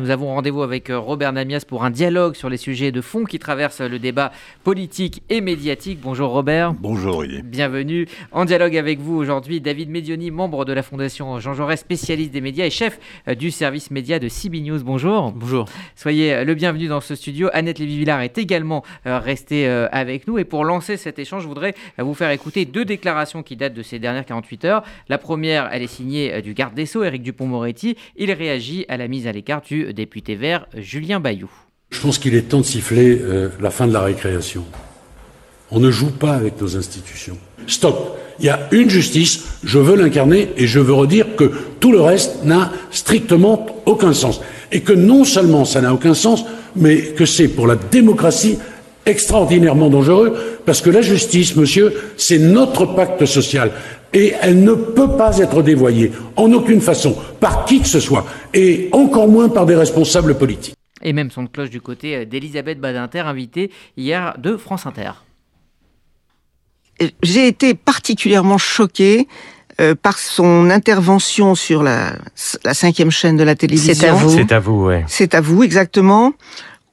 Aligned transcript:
Nous 0.00 0.10
avons 0.10 0.28
rendez-vous 0.28 0.62
avec 0.62 0.90
euh, 0.90 0.98
Robert 1.00 1.32
Namias 1.32 1.64
pour 1.66 1.82
un 1.82 1.90
dialogue 1.90 2.36
sur 2.36 2.48
les 2.48 2.56
sujets 2.56 2.92
de 2.92 3.00
fond 3.00 3.24
qui 3.24 3.40
traversent 3.40 3.80
le 3.80 3.98
débat 3.98 4.30
politique 4.62 5.24
et 5.28 5.40
médiatique. 5.40 5.98
Bonjour 6.00 6.30
Robert. 6.30 6.72
Bonjour 6.74 7.16
Olivier. 7.16 7.42
Bienvenue 7.42 8.06
en 8.30 8.44
dialogue 8.44 8.76
avec 8.76 9.00
vous 9.00 9.16
aujourd'hui. 9.16 9.60
David 9.60 9.90
Medioni, 9.90 10.30
membre 10.30 10.64
de 10.64 10.72
la 10.72 10.84
Fondation 10.84 11.40
Jean 11.40 11.52
Jaurès, 11.52 11.80
spécialiste 11.80 12.30
des 12.30 12.40
médias 12.40 12.66
et 12.66 12.70
chef 12.70 13.00
euh, 13.26 13.34
du 13.34 13.50
service 13.50 13.90
média 13.90 14.20
de 14.20 14.28
CB 14.28 14.60
News. 14.60 14.84
Bonjour. 14.84 15.32
Bonjour. 15.32 15.64
Soyez 15.96 16.32
euh, 16.32 16.44
le 16.44 16.54
bienvenu 16.54 16.86
dans 16.86 17.00
ce 17.00 17.16
studio. 17.16 17.48
Annette 17.52 17.80
Lévy-Villard 17.80 18.20
est 18.20 18.38
également 18.38 18.84
restée 19.04 19.66
avec 19.66 20.28
nous. 20.28 20.38
Et 20.38 20.44
pour 20.44 20.64
lancer 20.64 20.96
cet 20.96 21.18
échange, 21.18 21.42
je 21.42 21.48
voudrais 21.48 21.74
vous 21.98 22.14
faire 22.14 22.30
écouter 22.30 22.66
deux 22.66 22.84
déclarations 22.84 23.42
qui 23.42 23.56
datent 23.56 23.74
de 23.74 23.82
ces 23.82 23.98
dernières 23.98 24.26
48 24.26 24.64
heures. 24.64 24.84
La 25.08 25.18
première, 25.18 25.68
elle 25.72 25.82
est 25.82 25.88
signée 25.88 26.40
du 26.40 26.54
garde 26.54 26.74
des 26.74 26.86
Sceaux, 26.86 27.02
Éric 27.02 27.22
Dupont-Moretti. 27.22 27.96
Il 28.16 28.30
réagit 28.30 28.84
à 28.88 28.96
la 28.96 29.08
mise 29.08 29.26
à 29.26 29.32
l'écart 29.32 29.60
du 29.62 29.87
député 29.92 30.34
vert 30.34 30.66
Julien 30.74 31.20
Bayou. 31.20 31.50
Je 31.90 32.00
pense 32.00 32.18
qu'il 32.18 32.34
est 32.34 32.42
temps 32.42 32.60
de 32.60 32.64
siffler 32.64 33.18
euh, 33.20 33.48
la 33.60 33.70
fin 33.70 33.86
de 33.86 33.92
la 33.92 34.02
récréation. 34.02 34.64
On 35.70 35.80
ne 35.80 35.90
joue 35.90 36.10
pas 36.10 36.32
avec 36.32 36.60
nos 36.60 36.76
institutions. 36.76 37.38
Stop. 37.66 38.18
Il 38.40 38.46
y 38.46 38.50
a 38.50 38.68
une 38.70 38.88
justice, 38.88 39.44
je 39.64 39.78
veux 39.78 39.96
l'incarner 39.96 40.50
et 40.56 40.66
je 40.66 40.78
veux 40.78 40.92
redire 40.92 41.34
que 41.36 41.50
tout 41.80 41.92
le 41.92 42.00
reste 42.00 42.44
n'a 42.44 42.72
strictement 42.90 43.66
aucun 43.84 44.12
sens. 44.12 44.40
Et 44.70 44.82
que 44.82 44.92
non 44.92 45.24
seulement 45.24 45.64
ça 45.64 45.80
n'a 45.80 45.92
aucun 45.92 46.14
sens, 46.14 46.44
mais 46.76 47.02
que 47.02 47.26
c'est 47.26 47.48
pour 47.48 47.66
la 47.66 47.76
démocratie 47.76 48.58
extraordinairement 49.08 49.88
dangereux, 49.88 50.36
parce 50.64 50.80
que 50.80 50.90
la 50.90 51.02
justice, 51.02 51.56
monsieur, 51.56 51.94
c'est 52.16 52.38
notre 52.38 52.86
pacte 52.86 53.24
social 53.26 53.72
et 54.12 54.34
elle 54.40 54.62
ne 54.62 54.72
peut 54.72 55.16
pas 55.16 55.38
être 55.38 55.62
dévoyée 55.62 56.12
en 56.36 56.52
aucune 56.52 56.80
façon 56.80 57.16
par 57.40 57.64
qui 57.64 57.80
que 57.80 57.88
ce 57.88 58.00
soit 58.00 58.24
et 58.54 58.88
encore 58.92 59.28
moins 59.28 59.48
par 59.48 59.66
des 59.66 59.74
responsables 59.74 60.36
politiques. 60.36 60.74
Et 61.02 61.12
même 61.12 61.30
son 61.30 61.46
cloche 61.46 61.70
du 61.70 61.80
côté 61.80 62.16
euh, 62.16 62.24
d'Elisabeth 62.24 62.80
Badinter, 62.80 63.20
invitée 63.20 63.70
hier 63.96 64.34
de 64.38 64.56
France 64.56 64.86
Inter. 64.86 65.12
J'ai 67.22 67.46
été 67.46 67.74
particulièrement 67.74 68.58
choquée 68.58 69.28
euh, 69.80 69.94
par 69.94 70.18
son 70.18 70.70
intervention 70.70 71.54
sur 71.54 71.84
la, 71.84 72.14
cinquième 72.34 73.12
chaîne 73.12 73.36
de 73.36 73.44
la 73.44 73.54
télévision. 73.54 73.94
C'est 73.94 74.08
à 74.08 74.12
vous. 74.12 74.30
C'est 74.30 74.52
à 74.52 74.58
vous, 74.58 74.84
ouais. 74.86 75.04
C'est 75.06 75.34
à 75.34 75.40
vous, 75.40 75.62
exactement. 75.62 76.32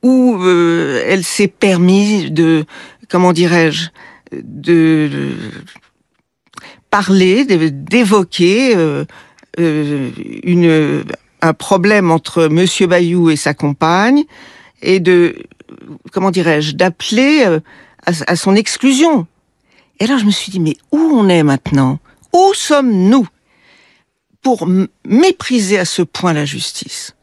Où 0.05 0.37
euh, 0.39 1.03
elle 1.07 1.23
s'est 1.23 1.47
permis 1.47 2.29
de, 2.29 2.65
comment 3.09 3.33
dirais-je, 3.33 3.87
de, 4.31 5.31
parler, 6.91 7.43
d'évoquer 7.43 8.75
euh, 8.75 9.03
euh, 9.59 11.03
un 11.41 11.53
problème 11.55 12.11
entre 12.11 12.49
Monsieur 12.49 12.85
Bayou 12.85 13.31
et 13.31 13.35
sa 13.35 13.55
compagne 13.55 14.25
et 14.83 14.99
de, 14.99 15.37
comment 16.11 16.29
dirais-je, 16.29 16.73
d'appeler 16.73 17.43
à, 18.05 18.35
son 18.35 18.55
exclusion. 18.55 19.25
Et 19.99 20.05
là, 20.05 20.17
je 20.17 20.25
me 20.25 20.31
suis 20.31 20.51
dit, 20.51 20.59
mais 20.59 20.77
où 20.91 20.99
on 20.99 21.27
est 21.29 21.41
maintenant? 21.41 21.97
Où 22.31 22.53
sommes-nous? 22.53 23.27
Pour 24.43 24.69
mépriser 25.03 25.79
à 25.79 25.85
ce 25.85 26.03
point 26.03 26.33
la 26.33 26.45
justice 26.45 27.15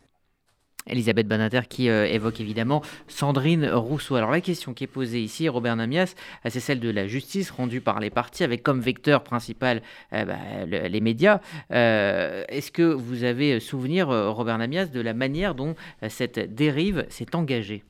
Elisabeth 0.87 1.29
Banater 1.29 1.63
qui 1.69 1.89
euh, 1.89 2.07
évoque 2.07 2.41
évidemment 2.41 2.83
Sandrine 3.09 3.69
Rousseau. 3.69 4.17
Alors 4.17 4.31
la 4.31 4.41
question 4.41 4.75
qui 4.75 4.85
est 4.85 4.89
posée 4.89 5.23
ici, 5.23 5.49
Robert 5.49 5.77
Namias, 5.77 6.15
euh, 6.45 6.51
c'est 6.51 6.61
celle 6.61 6.81
de 6.81 6.91
la 6.91 7.07
justice 7.07 7.51
rendue 7.51 7.81
par 7.81 8.01
les 8.01 8.11
partis 8.11 8.45
avec 8.45 8.63
comme 8.63 8.81
vecteur 8.81 9.23
principal 9.23 9.83
euh, 10.13 10.25
bah, 10.25 10.89
les 10.89 11.01
médias. 11.01 11.41
Est-ce 11.71 12.71
que 12.71 12.83
vous 12.83 13.25
avez 13.25 13.61
souvenir, 13.61 14.09
Robert 14.09 14.59
Namias, 14.59 14.87
de 14.87 15.01
la 15.01 15.15
manière 15.15 15.55
dont 15.55 15.75
cette 16.09 16.55
dérive 16.55 17.07
s'est 17.09 17.35
engagée? 17.35 17.85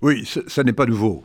Oui, 0.00 0.24
ça 0.24 0.64
n'est 0.64 0.72
pas 0.72 0.86
nouveau. 0.86 1.24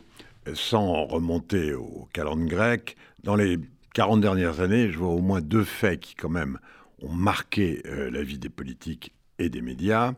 Sans 0.53 1.05
remonter 1.05 1.73
au 1.73 2.07
calendrier 2.13 2.49
grec, 2.49 2.95
dans 3.23 3.35
les 3.35 3.57
40 3.93 4.21
dernières 4.21 4.59
années, 4.59 4.91
je 4.91 4.97
vois 4.97 5.09
au 5.09 5.21
moins 5.21 5.41
deux 5.41 5.63
faits 5.63 5.99
qui 5.99 6.15
quand 6.15 6.29
même 6.29 6.59
ont 7.01 7.13
marqué 7.13 7.81
la 7.85 8.23
vie 8.23 8.39
des 8.39 8.49
politiques 8.49 9.13
et 9.39 9.49
des 9.49 9.61
médias. 9.61 10.13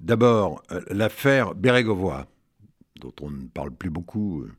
D'abord, 0.00 0.62
euh, 0.70 0.80
l'affaire 0.90 1.54
Bérégovoy, 1.54 2.26
dont 3.00 3.12
on 3.20 3.30
ne 3.30 3.46
parle 3.46 3.72
plus 3.72 3.90
beaucoup, 3.90 4.42
euh, 4.42 4.52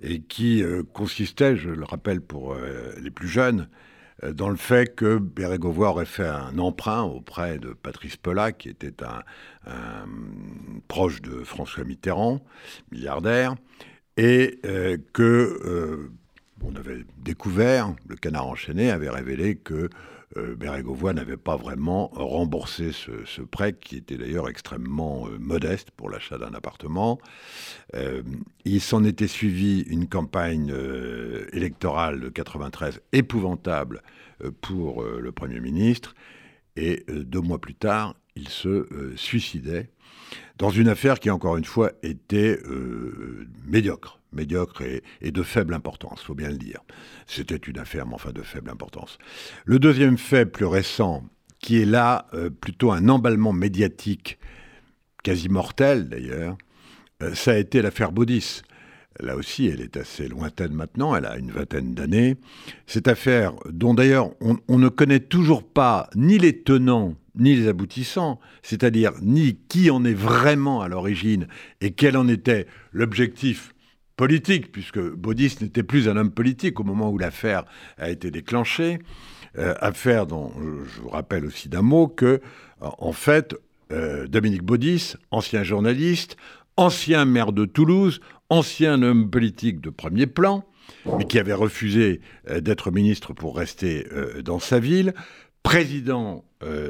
et 0.00 0.20
qui 0.22 0.62
euh, 0.62 0.82
consistait, 0.94 1.56
je 1.56 1.68
le 1.68 1.84
rappelle 1.84 2.22
pour 2.22 2.56
les 3.00 3.10
plus 3.10 3.28
jeunes, 3.28 3.68
dans 4.34 4.50
le 4.50 4.56
fait 4.56 4.94
que 4.94 5.16
Bérégovoy 5.16 5.88
aurait 5.88 6.04
fait 6.04 6.26
un 6.26 6.58
emprunt 6.58 7.02
auprès 7.02 7.58
de 7.58 7.72
Patrice 7.72 8.18
Polla, 8.18 8.52
qui 8.52 8.68
était 8.68 8.94
un, 9.02 9.22
proche 10.88 11.22
de 11.22 11.42
François 11.42 11.84
Mitterrand, 11.84 12.44
milliardaire, 12.90 13.54
et 14.18 14.60
que 15.14 16.10
on 16.62 16.76
avait 16.76 17.06
découvert, 17.16 17.94
le 18.08 18.16
canard 18.16 18.46
enchaîné 18.46 18.90
avait 18.90 19.08
révélé 19.08 19.56
que 19.56 19.88
euh, 20.36 20.54
Bérégovoy 20.54 21.12
n'avait 21.12 21.36
pas 21.36 21.56
vraiment 21.56 22.08
remboursé 22.08 22.92
ce, 22.92 23.42
prêt, 23.42 23.72
qui 23.72 23.96
était 23.96 24.16
d'ailleurs 24.16 24.48
extrêmement 24.48 25.26
euh, 25.26 25.38
modeste 25.38 25.90
pour 25.90 26.08
l'achat 26.08 26.38
d'un 26.38 26.54
appartement. 26.54 27.18
Euh, 27.94 28.22
il 28.64 28.80
s'en 28.80 29.02
était 29.04 29.26
suivi 29.26 29.80
une 29.80 30.06
campagne 30.06 30.72
électorale 31.52 32.20
de 32.20 32.28
93 32.28 33.00
épouvantable 33.12 34.02
pour 34.60 35.02
le 35.02 35.32
Premier 35.32 35.60
ministre, 35.60 36.14
et 36.76 37.04
deux 37.08 37.40
mois 37.40 37.60
plus 37.60 37.74
tard, 37.74 38.14
il 38.36 38.48
se 38.48 38.86
suicidait 39.16 39.90
dans 40.58 40.70
une 40.70 40.88
affaire 40.88 41.20
qui, 41.20 41.30
encore 41.30 41.56
une 41.56 41.64
fois, 41.64 41.92
était 42.02 42.58
médiocre 43.66 44.20
médiocre 44.32 44.82
et, 45.20 45.30
de 45.30 45.42
faible 45.42 45.74
importance, 45.74 46.22
faut 46.22 46.34
bien 46.34 46.50
le 46.50 46.56
dire. 46.56 46.80
C'était 47.26 47.56
une 47.56 47.78
affaire, 47.78 48.06
mais 48.06 48.14
enfin 48.14 48.32
de 48.32 48.42
faible 48.42 48.70
importance. 48.70 49.18
Le 49.64 49.78
deuxième 49.78 50.18
fait 50.18 50.46
plus 50.46 50.66
récent, 50.66 51.24
qui 51.58 51.80
est 51.80 51.86
là 51.86 52.26
euh, 52.34 52.50
plutôt 52.50 52.92
un 52.92 53.08
emballement 53.08 53.52
médiatique, 53.52 54.38
quasi 55.22 55.48
mortel 55.48 56.08
d'ailleurs, 56.08 56.56
euh, 57.22 57.34
ça 57.34 57.52
a 57.52 57.56
été 57.56 57.82
l'affaire 57.82 58.12
Baudis. 58.12 58.62
Là 59.18 59.36
aussi, 59.36 59.66
elle 59.66 59.82
est 59.82 59.98
assez 59.98 60.28
lointaine 60.28 60.72
maintenant, 60.72 61.14
elle 61.14 61.26
a 61.26 61.36
une 61.36 61.50
vingtaine 61.50 61.94
d'années. 61.94 62.36
Cette 62.86 63.08
affaire, 63.08 63.52
dont 63.68 63.92
d'ailleurs 63.92 64.30
on 64.40 64.78
ne 64.78 64.88
connaît 64.88 65.20
toujours 65.20 65.62
pas 65.62 66.08
ni 66.14 66.38
les 66.38 66.62
tenants 66.62 67.16
ni 67.34 67.56
les 67.56 67.68
aboutissants, 67.68 68.40
c'est-à-dire 68.62 69.12
ni 69.22 69.58
qui 69.68 69.90
en 69.90 70.04
est 70.04 70.14
vraiment 70.14 70.82
à 70.82 70.88
l'origine 70.88 71.46
et 71.80 71.92
quel 71.92 72.16
en 72.16 72.28
était 72.28 72.66
l'objectif 72.92 73.74
politique, 74.16 74.70
puisque 74.70 75.00
Baudis 75.00 75.56
n'était 75.62 75.82
plus 75.82 76.06
un 76.06 76.16
homme 76.16 76.30
politique 76.30 76.78
au 76.78 76.84
moment 76.84 77.10
où 77.10 77.16
l'affaire 77.16 77.64
a 77.96 78.10
été 78.10 78.30
déclenchée. 78.30 78.98
Euh, 79.58 79.74
affaire 79.80 80.26
dont 80.26 80.52
je 80.94 81.00
vous 81.00 81.08
rappelle 81.08 81.44
aussi 81.44 81.68
d'un 81.68 81.82
mot 81.82 82.06
que, 82.06 82.26
euh, 82.26 82.40
en 82.80 83.12
fait, 83.12 83.56
euh, 83.92 84.28
Dominique 84.28 84.62
Baudis, 84.62 85.14
ancien 85.30 85.64
journaliste, 85.64 86.36
ancien 86.76 87.24
maire 87.24 87.52
de 87.52 87.64
Toulouse, 87.64 88.20
ancien 88.48 89.02
homme 89.02 89.28
politique 89.30 89.80
de 89.80 89.90
premier 89.90 90.26
plan, 90.26 90.64
mais 91.18 91.24
qui 91.24 91.38
avait 91.38 91.54
refusé 91.54 92.20
d'être 92.60 92.90
ministre 92.90 93.32
pour 93.32 93.56
rester 93.56 94.06
dans 94.44 94.58
sa 94.58 94.80
ville, 94.80 95.14
président 95.62 96.44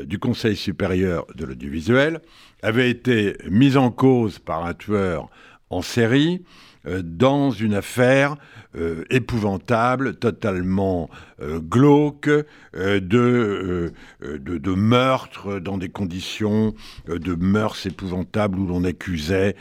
du 0.05 0.19
Conseil 0.19 0.57
supérieur 0.57 1.27
de 1.37 1.45
l'audiovisuel, 1.45 2.21
avait 2.63 2.91
été 2.91 3.37
mis 3.49 3.77
en 3.77 3.91
cause 3.93 4.41
par 4.41 4.65
un 4.67 4.75
tueur 4.75 5.29
en 5.71 5.83
série, 5.83 6.43
euh, 6.43 6.47
dans 6.85 7.51
une 7.51 7.75
affaire 7.75 8.37
euh, 8.77 9.05
épouvantable, 9.11 10.15
totalement 10.15 11.11
euh, 11.43 11.59
glauque, 11.61 12.31
de, 12.73 13.93
de, 14.21 14.75
meurtre 14.75 15.59
dans 15.59 15.77
des 15.77 15.89
conditions 15.89 16.73
de 17.09 17.35
mœurs 17.35 17.85
épouvantables 17.85 18.61
où 18.61 18.67
l'on 18.67 18.85
accusait 18.85 19.57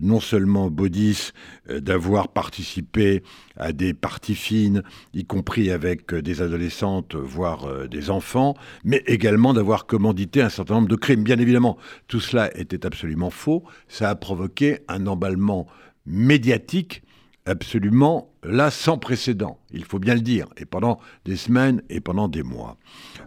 non 0.00 0.20
seulement 0.20 0.70
Baudis 0.70 1.32
d'avoir 1.68 2.28
participé 2.28 3.24
à 3.56 3.72
des 3.72 3.94
parties 3.94 4.36
fines, 4.36 4.84
y 5.12 5.24
compris 5.24 5.72
avec 5.72 6.14
des 6.14 6.40
adolescentes, 6.40 7.16
voire 7.16 7.88
des 7.88 8.10
enfants, 8.10 8.54
mais 8.84 9.02
également 9.06 9.52
d'avoir 9.52 9.86
commandité 9.86 10.40
un 10.40 10.50
certain 10.50 10.74
nombre 10.74 10.88
de 10.88 10.96
crimes. 10.96 11.24
Bien 11.24 11.38
évidemment, 11.38 11.78
tout 12.06 12.20
cela 12.20 12.56
était 12.56 12.86
absolument 12.86 13.30
faux. 13.30 13.64
Ça 13.88 14.08
a 14.08 14.14
provoqué 14.14 14.78
un 14.86 15.08
emballement 15.08 15.66
médiatique 16.10 17.02
absolument 17.46 18.32
là 18.42 18.70
sans 18.70 18.98
précédent, 18.98 19.58
il 19.70 19.84
faut 19.84 19.98
bien 19.98 20.14
le 20.14 20.20
dire, 20.20 20.46
et 20.56 20.64
pendant 20.64 21.00
des 21.24 21.36
semaines 21.36 21.82
et 21.88 22.00
pendant 22.00 22.28
des 22.28 22.42
mois. 22.42 22.76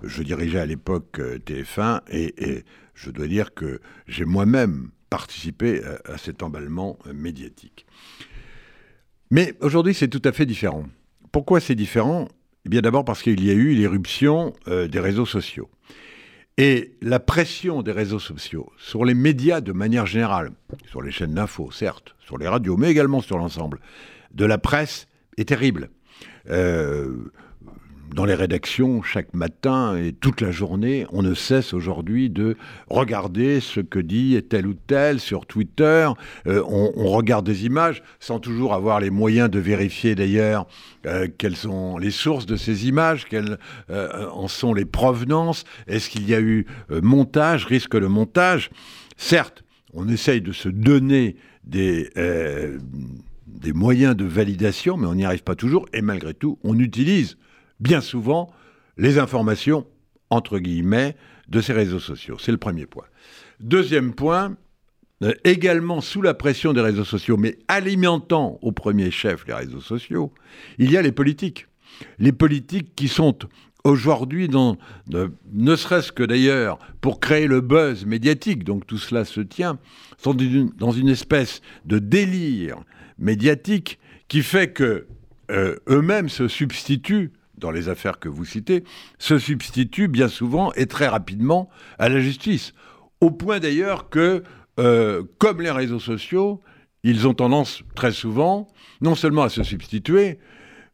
Je 0.04 0.24
dirigeais 0.24 0.60
à 0.60 0.66
l'époque 0.66 1.20
euh, 1.20 1.38
TF1 1.40 2.02
et, 2.10 2.64
je 2.96 3.10
dois 3.10 3.28
dire 3.28 3.54
que 3.54 3.82
j'ai 4.08 4.26
moi-même 4.26 4.92
participé 5.10 5.82
à, 6.06 6.18
cet 6.18 6.44
emballement 6.44 6.98
euh, 7.08 7.14
médiatique. 7.14 7.86
Mais 9.32 9.56
aujourd'hui, 9.62 9.96
c'est 9.96 10.08
tout 10.08 10.22
à 10.26 10.32
fait 10.32 10.46
différent. 10.46 10.86
Pourquoi 11.32 11.60
c'est 11.60 11.76
différent? 11.76 12.28
Eh 12.66 12.70
bien 12.70 12.82
d'abord 12.82 13.04
parce 13.04 13.22
qu'il 13.24 13.44
y 13.44 13.50
a 13.50 13.54
eu 13.54 13.74
l'éruption 13.74 14.54
euh, 14.68 14.88
des 14.88 15.00
réseaux 15.00 15.26
sociaux. 15.26 15.70
Et 16.58 16.94
la 17.02 17.20
pression 17.20 17.82
des 17.82 17.92
réseaux 17.92 18.20
sociaux 18.20 18.72
sur 18.78 19.06
les 19.06 19.16
médias 19.16 19.60
de 19.60 19.72
manière 19.72 20.06
générale, 20.06 20.52
sur 20.86 21.02
les 21.02 21.12
chaînes 21.12 21.34
d'infos, 21.34 21.72
certes, 21.72 22.16
sur 22.20 22.38
les 22.38 22.48
radios, 22.48 22.78
mais 22.78 22.92
également 22.92 23.22
sur 23.22 23.38
l'ensemble 23.38 23.80
de 24.34 24.46
la 24.46 24.60
presse, 24.60 25.08
est 25.38 25.50
terrible. 25.50 25.90
Euh, 26.50 27.32
dans 28.14 28.26
les 28.26 28.36
rédactions, 28.36 29.02
chaque 29.02 29.34
matin 29.34 29.98
et 29.98 30.14
toute 30.14 30.42
la 30.42 30.52
journée, 30.52 31.06
on 31.12 31.24
ne 31.24 31.34
cesse 31.34 31.74
aujourd'hui 31.74 32.30
de 32.30 32.56
regarder 32.90 33.60
ce 33.60 33.80
que 33.80 34.00
dit 34.00 34.40
tel 34.48 34.68
ou 34.68 34.76
tel 34.76 35.20
sur 35.20 35.46
Twitter. 35.46 36.10
Euh, 36.48 36.64
on, 36.68 36.92
regarde 37.14 37.46
des 37.46 37.66
images 37.66 38.04
sans 38.20 38.40
toujours 38.40 38.74
avoir 38.74 39.00
les 39.00 39.10
moyens 39.10 39.50
de 39.50 39.60
vérifier 39.60 40.16
d'ailleurs 40.16 40.68
euh, 41.06 41.28
quelles 41.38 41.56
sont 41.56 41.98
les 41.98 42.12
sources 42.12 42.46
de 42.46 42.56
ces 42.56 42.88
images, 42.88 43.26
quelles 43.26 43.58
euh, 43.90 44.28
en 44.30 44.48
sont 44.48 44.74
les 44.74 44.86
provenances. 44.86 45.64
Est-ce 45.88 46.10
qu'il 46.10 46.28
y 46.28 46.36
a 46.36 46.40
eu 46.40 46.66
montage, 46.90 47.66
risque 47.66 47.98
de 47.98 48.08
montage? 48.08 48.70
Certes, 49.18 49.64
on 49.94 50.08
essaye 50.08 50.42
de 50.42 50.52
se 50.52 50.70
donner 50.70 51.36
des 51.64 52.10
des 53.48 53.72
moyens 53.72 54.16
de 54.16 54.26
validation, 54.26 54.98
mais 54.98 55.08
on 55.08 55.16
n'y 55.16 55.24
arrive 55.24 55.44
pas 55.44 55.56
toujours, 55.56 55.86
et 55.94 56.02
malgré 56.02 56.34
tout, 56.34 56.60
on 56.64 56.78
utilise 56.80 57.38
bien 57.84 58.02
souvent 58.02 58.50
les 58.98 59.20
informations, 59.20 59.86
entre 60.30 60.58
guillemets, 60.58 61.16
de 61.50 61.62
ces 61.62 61.74
réseaux 61.74 62.00
sociaux. 62.00 62.38
C'est 62.40 62.52
le 62.52 62.58
premier 62.58 62.86
point. 62.86 63.06
Deuxième 63.60 64.14
point, 64.14 64.56
euh, 65.22 65.34
également 65.44 66.00
sous 66.02 66.22
la 66.22 66.34
pression 66.34 66.74
des 66.74 66.82
réseaux 66.82 67.04
sociaux, 67.04 67.38
mais 67.38 67.60
alimentant 67.68 68.58
au 68.62 68.72
premier 68.72 69.12
chef 69.12 69.46
les 69.46 69.54
réseaux 69.54 69.82
sociaux, 69.82 70.34
il 70.78 70.92
y 70.92 70.98
a 70.98 71.02
les 71.02 71.12
politiques. 71.12 71.68
Les 72.18 72.32
politiques 72.32 72.96
qui 72.96 73.08
sont 73.08 73.38
aujourd'hui, 73.84 74.48
dans, 74.48 74.78
ne 75.10 75.76
serait-ce 75.76 76.12
que 76.12 76.24
d'ailleurs 76.24 76.80
pour 77.02 77.20
créer 77.20 77.48
le 77.48 77.60
buzz 77.60 78.06
médiatique, 78.06 78.64
donc 78.64 78.88
tout 78.88 78.98
cela 78.98 79.26
se 79.26 79.42
tient, 79.42 79.78
sont 80.18 80.36
dans 80.78 80.92
une 80.92 81.10
espèce 81.10 81.62
de 81.86 82.00
délire 82.00 82.78
médiatique 83.20 84.00
qui 84.30 84.42
fait 84.42 84.72
que 84.72 85.06
euh, 85.52 85.76
eux-mêmes 85.90 86.30
se 86.30 86.48
substituent 86.48 87.34
dans 87.64 87.72
les 87.72 87.88
affaires 87.88 88.20
que 88.20 88.28
vous 88.28 88.44
citez, 88.44 88.84
se 89.18 89.40
substituent 89.40 90.10
bien 90.10 90.28
souvent 90.28 90.74
et 90.74 90.86
très 90.86 91.08
rapidement 91.08 91.70
à 91.98 92.10
la 92.10 92.20
justice. 92.20 92.74
Au 93.22 93.32
point 93.32 93.60
d'ailleurs 93.60 94.10
que, 94.10 94.44
euh, 94.80 95.24
comme 95.40 95.62
les 95.62 95.72
réseaux 95.72 96.00
sociaux, 96.00 96.62
ils 97.04 97.26
ont 97.26 97.34
tendance 97.34 97.84
très 97.96 98.12
souvent 98.12 98.68
non 99.02 99.16
seulement 99.16 99.44
à 99.44 99.50
se 99.50 99.64
substituer, 99.64 100.40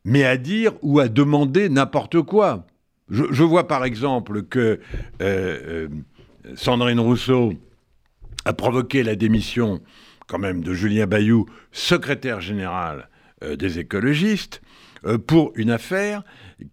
mais 0.06 0.24
à 0.26 0.38
dire 0.38 0.74
ou 0.84 1.00
à 1.00 1.08
demander 1.08 1.70
n'importe 1.70 2.22
quoi. 2.22 2.68
Je, 3.10 3.44
vois 3.44 3.68
par 3.68 3.84
exemple 3.84 4.44
que 4.44 4.60
euh, 4.60 4.78
euh, 5.22 5.88
Sandrine 6.54 7.00
Rousseau 7.00 7.54
a 8.46 8.54
provoqué 8.54 9.02
la 9.02 9.16
démission 9.16 9.82
quand 10.28 10.38
même 10.38 10.64
de 10.64 10.74
Julien 10.76 11.08
Bayou, 11.08 11.48
secrétaire 11.72 12.40
général 12.40 13.10
des 13.42 13.80
écologistes, 13.80 14.62
pour 15.28 15.52
une 15.56 15.72
affaire 15.72 16.24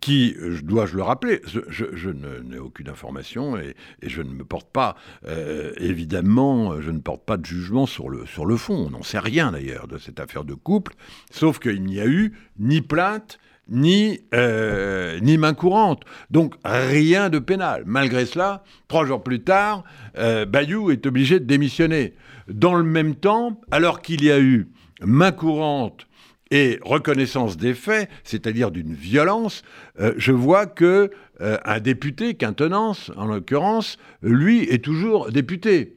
qui, 0.00 0.36
dois-je 0.62 0.96
le 0.96 1.02
rappeler, 1.02 1.40
je, 1.46 2.10
n'ai 2.10 2.58
aucune 2.58 2.88
information 2.88 3.56
et, 3.56 3.74
je 4.02 4.22
ne 4.22 4.30
me 4.30 4.44
porte 4.44 4.70
pas, 4.70 4.96
euh, 5.26 5.72
évidemment, 5.78 6.80
je 6.80 6.90
ne 6.90 6.98
porte 6.98 7.24
pas 7.24 7.36
de 7.36 7.44
jugement 7.44 7.86
sur 7.86 8.08
le, 8.08 8.26
sur 8.26 8.46
le 8.46 8.56
fond. 8.56 8.86
On 8.86 8.90
n'en 8.90 9.02
sait 9.02 9.18
rien 9.18 9.52
d'ailleurs 9.52 9.86
de 9.88 9.98
cette 9.98 10.20
affaire 10.20 10.44
de 10.44 10.54
couple, 10.54 10.94
sauf 11.30 11.58
qu'il 11.58 11.82
n'y 11.82 12.00
a 12.00 12.06
eu 12.06 12.32
ni 12.58 12.80
plainte, 12.80 13.38
ni, 13.68 14.20
euh, 14.34 15.18
ni 15.20 15.38
main 15.38 15.54
courante. 15.54 16.02
Donc 16.30 16.54
rien 16.64 17.30
de 17.30 17.38
pénal. 17.38 17.82
Malgré 17.86 18.26
cela, 18.26 18.64
trois 18.88 19.06
jours 19.06 19.22
plus 19.22 19.42
tard, 19.42 19.84
euh, 20.18 20.44
Bayou 20.44 20.90
est 20.90 21.06
obligé 21.06 21.40
de 21.40 21.44
démissionner. 21.44 22.14
Dans 22.48 22.74
le 22.74 22.84
même 22.84 23.16
temps, 23.16 23.60
alors 23.70 24.02
qu'il 24.02 24.24
y 24.24 24.30
a 24.30 24.38
eu 24.38 24.68
main 25.02 25.32
courante 25.32 26.06
et 26.50 26.78
reconnaissance 26.82 27.56
des 27.56 27.74
faits, 27.74 28.08
c'est-à-dire 28.24 28.70
d'une 28.70 28.94
violence, 28.94 29.62
euh, 30.00 30.12
je 30.16 30.32
vois 30.32 30.66
que 30.66 31.10
euh, 31.40 31.58
un 31.64 31.80
député, 31.80 32.34
Quintenance 32.34 33.10
en 33.16 33.26
l'occurrence, 33.26 33.98
lui 34.22 34.62
est 34.64 34.84
toujours 34.84 35.30
député. 35.30 35.96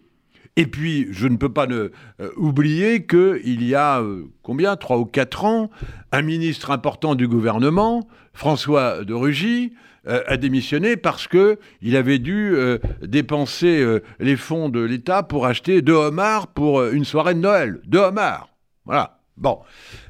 Et 0.56 0.66
puis, 0.66 1.08
je 1.12 1.28
ne 1.28 1.38
peux 1.38 1.54
pas 1.54 1.68
ne, 1.68 1.92
euh, 2.20 2.32
oublier 2.36 3.06
qu'il 3.06 3.64
y 3.64 3.76
a 3.76 4.04
combien, 4.42 4.76
trois 4.76 4.98
ou 4.98 5.06
quatre 5.06 5.46
ans, 5.46 5.70
un 6.12 6.22
ministre 6.22 6.72
important 6.72 7.16
du 7.16 7.28
gouvernement, 7.28 8.08
François 8.34 9.04
de 9.04 9.14
Rugy, 9.14 9.74
a 10.06 10.38
démissionné 10.38 10.96
parce 10.96 11.28
que 11.28 11.60
il 11.82 11.96
avait 11.96 12.20
dû 12.20 12.56
dépenser 13.02 14.00
les 14.20 14.38
fonds 14.38 14.70
de 14.70 14.80
l'État 14.80 15.22
pour 15.24 15.46
acheter 15.46 15.84
deux 15.84 15.94
homards 15.94 16.48
pour 16.48 16.84
une 16.84 17.06
soirée 17.06 17.36
de 17.36 17.42
Noël. 17.42 17.80
Deux 17.86 18.00
homards. 18.00 18.50
Voilà. 18.86 19.19
Bon, 19.40 19.60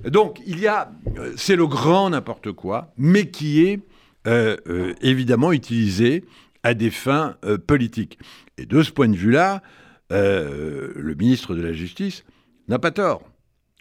donc 0.03 0.41
il 0.47 0.59
y 0.59 0.67
a, 0.67 0.91
euh, 1.17 1.33
c'est 1.37 1.55
le 1.55 1.67
grand 1.67 2.09
n'importe 2.09 2.51
quoi, 2.51 2.91
mais 2.97 3.29
qui 3.29 3.63
est 3.63 3.79
euh, 4.27 4.57
euh, 4.67 4.95
évidemment 5.01 5.51
utilisé 5.51 6.25
à 6.63 6.73
des 6.73 6.89
fins 6.89 7.37
politiques. 7.67 8.19
Et 8.57 8.65
de 8.65 8.83
ce 8.83 8.91
point 8.91 9.07
de 9.07 9.15
vue-là, 9.15 9.61
le 10.09 11.13
ministre 11.17 11.55
de 11.55 11.61
la 11.61 11.71
Justice 11.71 12.25
n'a 12.67 12.79
pas 12.79 12.91
tort. 12.91 13.23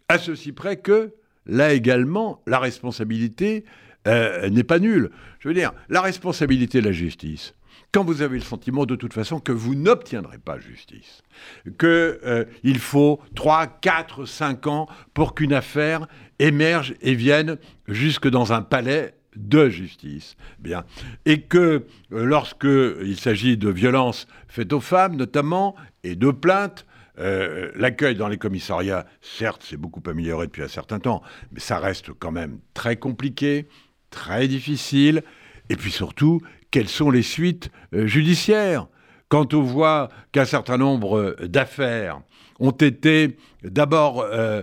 À 0.09 0.17
ceci 0.17 0.53
près 0.53 0.77
que, 0.77 1.13
là 1.45 1.73
également, 1.73 2.41
la 2.47 2.61
responsabilité 2.61 3.65
n'est 4.07 4.63
pas 4.63 4.79
nulle. 4.79 5.11
Je 5.41 5.49
veux 5.49 5.55
dire, 5.55 5.73
la 5.89 6.01
responsabilité 6.03 6.81
de 6.81 6.87
la 6.87 6.93
justice, 6.93 7.55
quand 7.93 8.05
vous 8.05 8.23
avez 8.23 8.39
le 8.39 8.45
sentiment 8.45 8.87
de 8.87 8.97
toute 8.97 9.13
façon 9.13 9.41
que 9.41 9.53
vous 9.53 9.75
n'obtiendrez 9.75 10.39
pas 10.39 10.59
justice, 10.59 11.23
qu'il 11.65 11.81
euh, 11.85 12.45
faut 12.79 13.21
3, 13.35 13.67
4, 13.67 14.25
5 14.25 14.67
ans 14.67 14.89
pour 15.15 15.35
qu'une 15.35 15.53
affaire 15.53 16.07
émerge 16.39 16.95
et 17.01 17.15
vienne 17.15 17.57
jusque 17.87 18.29
dans 18.29 18.53
un 18.53 18.63
palais 18.63 19.15
de 19.37 19.69
justice. 19.69 20.37
Bien. 20.59 20.85
Et 21.25 21.43
que 21.43 21.87
euh, 22.13 22.25
lorsqu'il 22.25 23.19
s'agit 23.19 23.57
de 23.57 23.71
violences 23.71 24.27
faites 24.49 24.73
aux 24.73 24.81
femmes 24.81 25.17
notamment, 25.17 25.75
et 26.05 26.17
de 26.17 26.31
plaintes, 26.31 26.87
euh, 27.19 27.71
l'accueil 27.75 28.15
dans 28.15 28.29
les 28.29 28.39
commissariats, 28.39 29.07
certes, 29.21 29.65
c'est 29.69 29.77
beaucoup 29.77 30.03
amélioré 30.09 30.47
depuis 30.47 30.63
un 30.63 30.69
certain 30.69 31.01
temps, 31.01 31.23
mais 31.53 31.61
ça 31.61 31.79
reste 31.79 32.13
quand 32.13 32.31
même 32.31 32.61
très 32.75 32.97
compliqué, 32.97 33.67
très 34.11 34.47
difficile. 34.47 35.23
Et 35.71 35.77
puis 35.77 35.91
surtout, 35.91 36.41
quelles 36.71 36.89
sont 36.89 37.11
les 37.11 37.23
suites 37.23 37.71
euh, 37.95 38.07
judiciaires? 38.07 38.87
Quand 39.29 39.53
on 39.53 39.63
voit 39.63 40.09
qu'un 40.33 40.45
certain 40.45 40.79
nombre 40.79 41.19
euh, 41.19 41.47
d'affaires 41.47 42.23
ont 42.61 42.71
été 42.71 43.37
d'abord, 43.63 44.23
euh, 44.23 44.63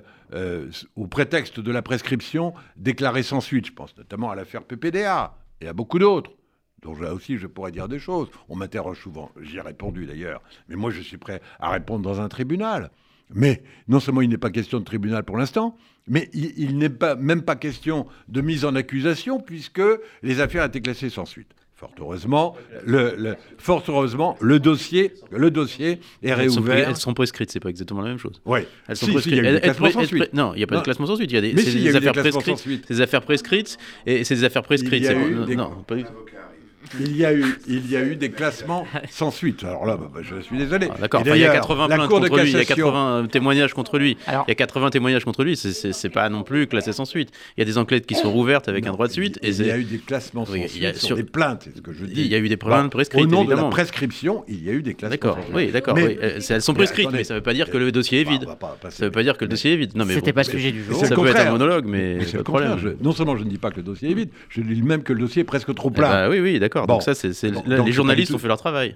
au 0.96 1.08
prétexte 1.08 1.60
de 1.60 1.72
la 1.72 1.82
prescription, 1.82 2.54
déclarées 2.76 3.24
sans 3.24 3.42
suite. 3.42 3.68
Je 3.68 3.72
pense 3.72 3.96
notamment 3.98 4.32
à 4.32 4.36
l'affaire 4.36 4.64
PPDA 4.64 5.36
et 5.62 5.68
à 5.68 5.74
beaucoup 5.74 6.00
d'autres, 6.00 6.32
dont 6.82 6.96
là 6.96 7.14
aussi 7.14 7.38
je 7.38 7.48
pourrais 7.48 7.72
dire 7.72 7.88
des 7.88 8.00
choses. 8.00 8.28
On 8.50 8.56
m'interroge 8.56 9.02
souvent, 9.02 9.32
j'y 9.42 9.58
ai 9.58 9.62
répondu 9.62 10.06
d'ailleurs, 10.06 10.42
mais 10.68 10.76
moi 10.76 10.92
je 10.92 11.02
suis 11.02 11.18
prêt 11.18 11.42
à 11.60 11.70
répondre 11.70 12.02
dans 12.02 12.20
un 12.20 12.28
tribunal. 12.28 12.92
Mais 13.34 13.64
non 13.88 14.00
seulement 14.00 14.22
il 14.22 14.30
n'est 14.30 14.38
pas 14.38 14.52
question 14.52 14.80
de 14.80 14.86
tribunal 14.86 15.24
pour 15.24 15.38
l'instant, 15.38 15.76
mais 16.08 16.30
il, 16.34 16.78
n'est 16.78 16.92
même 17.20 17.42
pas 17.42 17.56
question 17.56 18.06
de 18.28 18.42
mise 18.42 18.66
en 18.66 18.76
accusation 18.76 19.40
puisque 19.40 19.82
les 20.22 20.40
affaires 20.40 20.64
étaient 20.64 20.82
classées 20.82 21.10
sans 21.10 21.26
suite. 21.26 21.50
Fort 21.74 21.92
heureusement, 22.00 22.56
le, 22.86 23.36
fort 23.58 23.84
heureusement, 23.90 24.38
le 24.40 24.60
dossier, 24.60 25.12
le 25.30 25.52
dossier 25.52 26.00
est 26.24 26.34
réouvert. 26.34 26.88
Elles 26.88 26.96
sont, 26.96 27.14
prescrites, 27.14 27.52
c'est 27.52 27.60
pas 27.60 27.68
exactement 27.70 28.02
la 28.02 28.10
même 28.10 28.18
chose. 28.18 28.42
Oui. 28.46 28.62
Elles 28.88 28.96
sont 28.96 29.08
prescrites. 29.08 29.34
Il 29.36 29.44
y 29.44 29.48
a 29.48 29.60
des 29.60 29.92
sans 29.92 30.06
suite. 30.06 30.34
Non, 30.34 30.54
il 30.54 30.58
n'y 30.58 30.64
a 30.64 30.68
pas 30.68 30.78
de 30.78 30.84
classement 30.84 31.06
sans 31.06 31.18
suite. 31.18 31.32
Il 31.32 31.36
y 31.36 31.38
a 31.38 31.42
des, 31.42 31.52
des 31.52 31.96
affaires 31.96 32.14
prescrites. 32.14 32.88
Des 32.88 33.02
affaires 33.02 33.22
prescrites 33.22 33.78
et 34.06 34.24
c'est 34.24 34.36
des 34.36 34.44
affaires 34.46 34.64
prescrites. 34.64 35.04
Il 35.04 35.04
y 35.04 35.08
a 35.08 35.28
eu 35.28 35.46
des... 35.46 35.58
Non, 35.58 35.84
pas 35.86 35.96
du 35.96 36.04
tout 36.04 36.12
il 37.00 37.18
y, 37.18 37.26
a 37.26 37.34
eu, 37.34 37.46
il 37.68 37.90
y 37.90 37.98
a 37.98 38.04
eu 38.04 38.16
des 38.16 38.32
classements 38.32 38.86
sans 39.10 39.32
suite. 39.32 39.64
Alors 39.64 39.86
là, 39.86 39.98
bah, 39.98 40.10
bah, 40.14 40.22
je 40.24 40.40
suis 40.42 40.58
désolé. 40.58 40.88
Ah, 40.92 40.98
d'accord, 41.02 41.22
il 41.26 41.38
y 41.38 41.46
a 41.46 41.54
80 41.54 41.88
plaintes 41.88 42.10
contre 42.10 42.40
lui, 42.40 42.52
il 42.52 42.58
y 42.58 42.60
a 42.60 42.66
80 42.66 43.28
témoignages 43.32 43.74
contre 43.74 43.98
lui. 43.98 44.18
il 44.28 44.44
y 44.48 44.52
a 44.52 44.56
80 44.56 44.90
témoignages 44.92 45.26
contre 45.26 45.44
lui, 45.44 45.58
c'est 45.58 46.10
pas 46.10 46.30
non 46.30 46.44
plus 46.44 46.68
classé 46.68 46.92
sans 46.94 47.06
suite. 47.06 47.30
Il 47.58 47.62
y 47.62 47.64
a 47.64 47.66
des 47.66 47.78
enquêtes 47.78 48.06
qui 48.06 48.16
sont 48.16 48.32
rouvertes 48.32 48.68
avec 48.68 48.88
un 48.88 48.92
droit 48.92 49.08
de 49.08 49.12
suite. 49.12 49.40
Et 49.42 49.50
il 49.50 49.66
y 49.66 49.72
a 49.72 49.78
eu 49.78 49.84
des 49.84 49.98
classements 49.98 50.46
sans 50.46 50.54
suite, 50.54 50.76
y 50.78 50.86
a 50.86 50.94
sur 50.94 51.16
des 51.16 51.24
plaintes, 51.24 51.64
c'est 51.66 51.76
ce 51.76 51.82
que 51.82 51.94
je 51.94 52.06
dis. 52.06 52.22
Il 52.22 52.28
y 52.28 52.36
a 52.36 52.40
eu 52.40 52.50
des 52.50 52.58
plaintes 52.58 52.92
prescrites, 52.92 53.24
Au 53.24 53.28
nom 53.28 53.44
de 53.44 53.54
la 53.54 53.64
prescription, 53.64 54.44
il 54.48 54.64
y 54.64 54.70
a 54.70 54.74
eu 54.74 54.82
des 54.82 54.94
classements 54.94 55.12
D'accord, 55.12 55.38
oui, 55.54 55.72
d'accord. 55.72 55.96
Euh, 55.98 56.40
elles 56.50 56.62
sont 56.62 56.74
prescrites, 56.74 57.12
mais 57.12 57.24
ça 57.24 57.34
ne 57.34 57.40
veut 57.40 57.44
pas 57.44 57.54
dire 57.54 57.70
que 57.70 57.78
le 57.78 57.92
dossier 57.92 58.22
est 58.22 58.30
vide. 58.30 58.46
Ça 58.90 58.90
ne 59.00 59.06
veut 59.06 59.12
pas 59.12 59.24
dire 59.24 59.38
que 59.38 59.46
le 59.46 59.50
dossier 59.50 59.74
est 59.74 59.78
vide. 59.78 59.92
C'était 60.10 60.34
pas 60.34 60.44
le 60.44 60.50
sujet 60.50 60.72
du 60.72 60.84
jour. 60.84 61.06
Ça 61.06 61.16
peut 61.16 61.28
être 61.28 61.40
un 61.40 61.52
monologue, 61.52 61.86
mais 61.86 62.24
c'est 62.26 62.38
le 62.38 62.44
problème. 62.44 62.78
Non 63.02 63.12
seulement 63.12 63.36
je 63.38 63.44
ne 63.44 63.50
dis 63.50 63.58
pas 63.58 63.72
que 63.72 63.78
le 63.78 63.84
dossier 63.84 64.12
est 64.12 64.14
vide, 64.14 64.30
je 64.50 64.62
dis 64.62 64.82
même 64.82 65.04
que 65.04 65.14
le 65.14 65.20
dossier 65.20 65.42
est 65.42 65.46
presque 65.46 65.74
trop 65.74 65.90
plein. 65.90 66.30
Oui, 66.30 66.40
oui, 66.40 66.60
d'accord. 66.60 66.75
Donc 66.88 67.04
ça, 67.04 67.16
c'est 67.16 67.32
les 67.66 67.92
journalistes 67.92 68.34
ont 68.34 68.38
fait 68.38 68.48
leur 68.48 68.58
travail. 68.58 68.96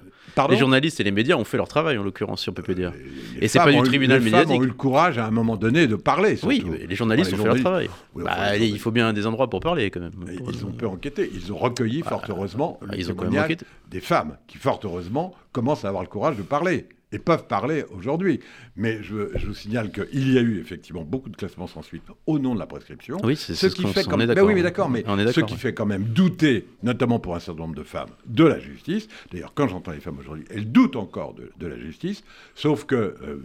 les 0.50 0.58
journalistes 0.58 1.00
et 1.00 1.04
les 1.04 1.12
médias 1.12 1.36
ont 1.36 1.44
fait 1.44 1.58
leur 1.58 1.68
travail 1.68 1.98
en 1.98 2.04
l'occurrence 2.04 2.42
sur 2.42 2.54
PPDA. 2.54 2.94
et 3.40 3.48
c'est 3.48 3.60
pas 3.60 3.72
du 3.72 3.82
tribunal 3.82 4.22
médiatique. 4.22 4.48
Les 4.48 4.54
femmes 4.54 4.62
ont 4.62 4.64
eu 4.64 4.68
le 4.68 4.74
courage 4.74 5.18
à 5.18 5.26
un 5.26 5.32
moment 5.32 5.58
donné 5.58 5.88
de 5.88 5.96
parler. 5.96 6.38
Oui, 6.44 6.64
les 6.88 6.96
journalistes 6.96 7.34
ont 7.34 7.38
fait 7.38 7.44
leur 7.46 7.60
travail. 7.60 7.90
Bah, 8.16 8.58
il 8.58 8.80
faut 8.80 8.92
bien 8.92 9.14
des 9.14 9.26
endroits 9.26 9.50
pour 9.50 9.60
parler 9.60 9.90
quand 9.90 10.02
même. 10.02 10.12
Ils 10.52 10.66
ont 10.66 10.72
peu 10.72 10.88
enquêté. 10.88 11.30
Ils 11.34 11.52
ont 11.52 11.58
recueilli 11.58 12.02
fort 12.02 12.24
heureusement 12.30 12.80
le 12.82 13.04
témoignage 13.04 13.58
des 13.90 14.02
femmes 14.02 14.38
qui 14.48 14.58
fort 14.58 14.80
heureusement 14.84 15.34
commencent 15.52 15.86
à 15.86 15.90
avoir 15.90 16.04
le 16.04 16.10
courage 16.10 16.38
de 16.38 16.44
parler 16.44 16.88
et 17.12 17.20
peuvent 17.20 17.48
parler 17.48 17.86
aujourd'hui. 17.92 18.40
Mais 18.76 19.02
je, 19.04 19.16
vous 19.46 19.54
signale 19.54 19.92
qu'il 19.92 20.34
y 20.34 20.38
a 20.38 20.42
eu 20.42 20.60
effectivement 20.60 21.04
beaucoup 21.04 21.30
de 21.30 21.36
classements 21.36 21.68
sans 21.68 21.82
suite 21.82 22.04
au 22.26 22.40
nom 22.40 22.54
de 22.54 22.60
la 22.60 22.68
prescription. 22.68 23.18
Oui, 23.24 23.36
c'est 23.36 23.56
ce, 23.56 23.68
qui 23.68 23.86
fait 23.88 24.04
quand 24.04 24.18
même. 24.18 24.30
oui, 24.44 24.54
mais 24.54 24.62
d'accord, 24.62 24.90
mais 24.90 25.04
ce 25.32 25.42
qui 25.42 25.56
fait 25.56 25.74
quand 25.74 25.86
même 25.86 26.04
douter, 26.04 26.68
notamment 26.84 27.20
pour 27.20 27.36
un 27.36 27.40
certain 27.40 27.62
nombre 27.62 27.76
de 27.76 27.84
femmes, 27.84 28.10
de 28.26 28.44
la 28.44 28.60
justice. 28.60 29.08
D'ailleurs, 29.32 29.54
quand 29.54 29.68
j'entends 29.68 29.92
les 29.92 30.00
femmes 30.00 30.20
aujourd'hui, 30.20 30.46
elles 30.50 30.72
doutent 30.72 30.96
encore 30.96 31.34
de, 31.34 31.68
la 31.68 31.78
justice. 31.78 32.24
Sauf 32.56 32.86
que 32.86 32.96
euh, 32.96 33.44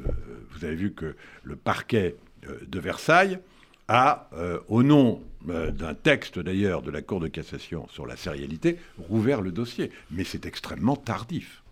vous 0.52 0.64
avez 0.64 0.74
vu 0.74 0.92
que 0.92 1.14
le 1.42 1.56
parquet 1.56 2.16
euh, 2.48 2.58
de 2.66 2.80
Versailles 2.80 3.38
a, 3.88 4.30
euh, 4.34 4.60
au 4.68 4.82
nom 4.82 5.22
d'un 5.46 5.92
texte 5.92 6.38
d'ailleurs 6.38 6.80
de 6.80 6.90
la 6.90 7.02
Cour 7.02 7.20
de 7.20 7.28
cassation 7.28 7.86
sur 7.90 8.06
la 8.06 8.16
sérialité, 8.16 8.78
rouvert 9.10 9.42
le 9.42 9.52
dossier. 9.52 9.90
Mais 10.10 10.24
c'est 10.24 10.46
extrêmement 10.46 10.96
tardif. 10.96 11.63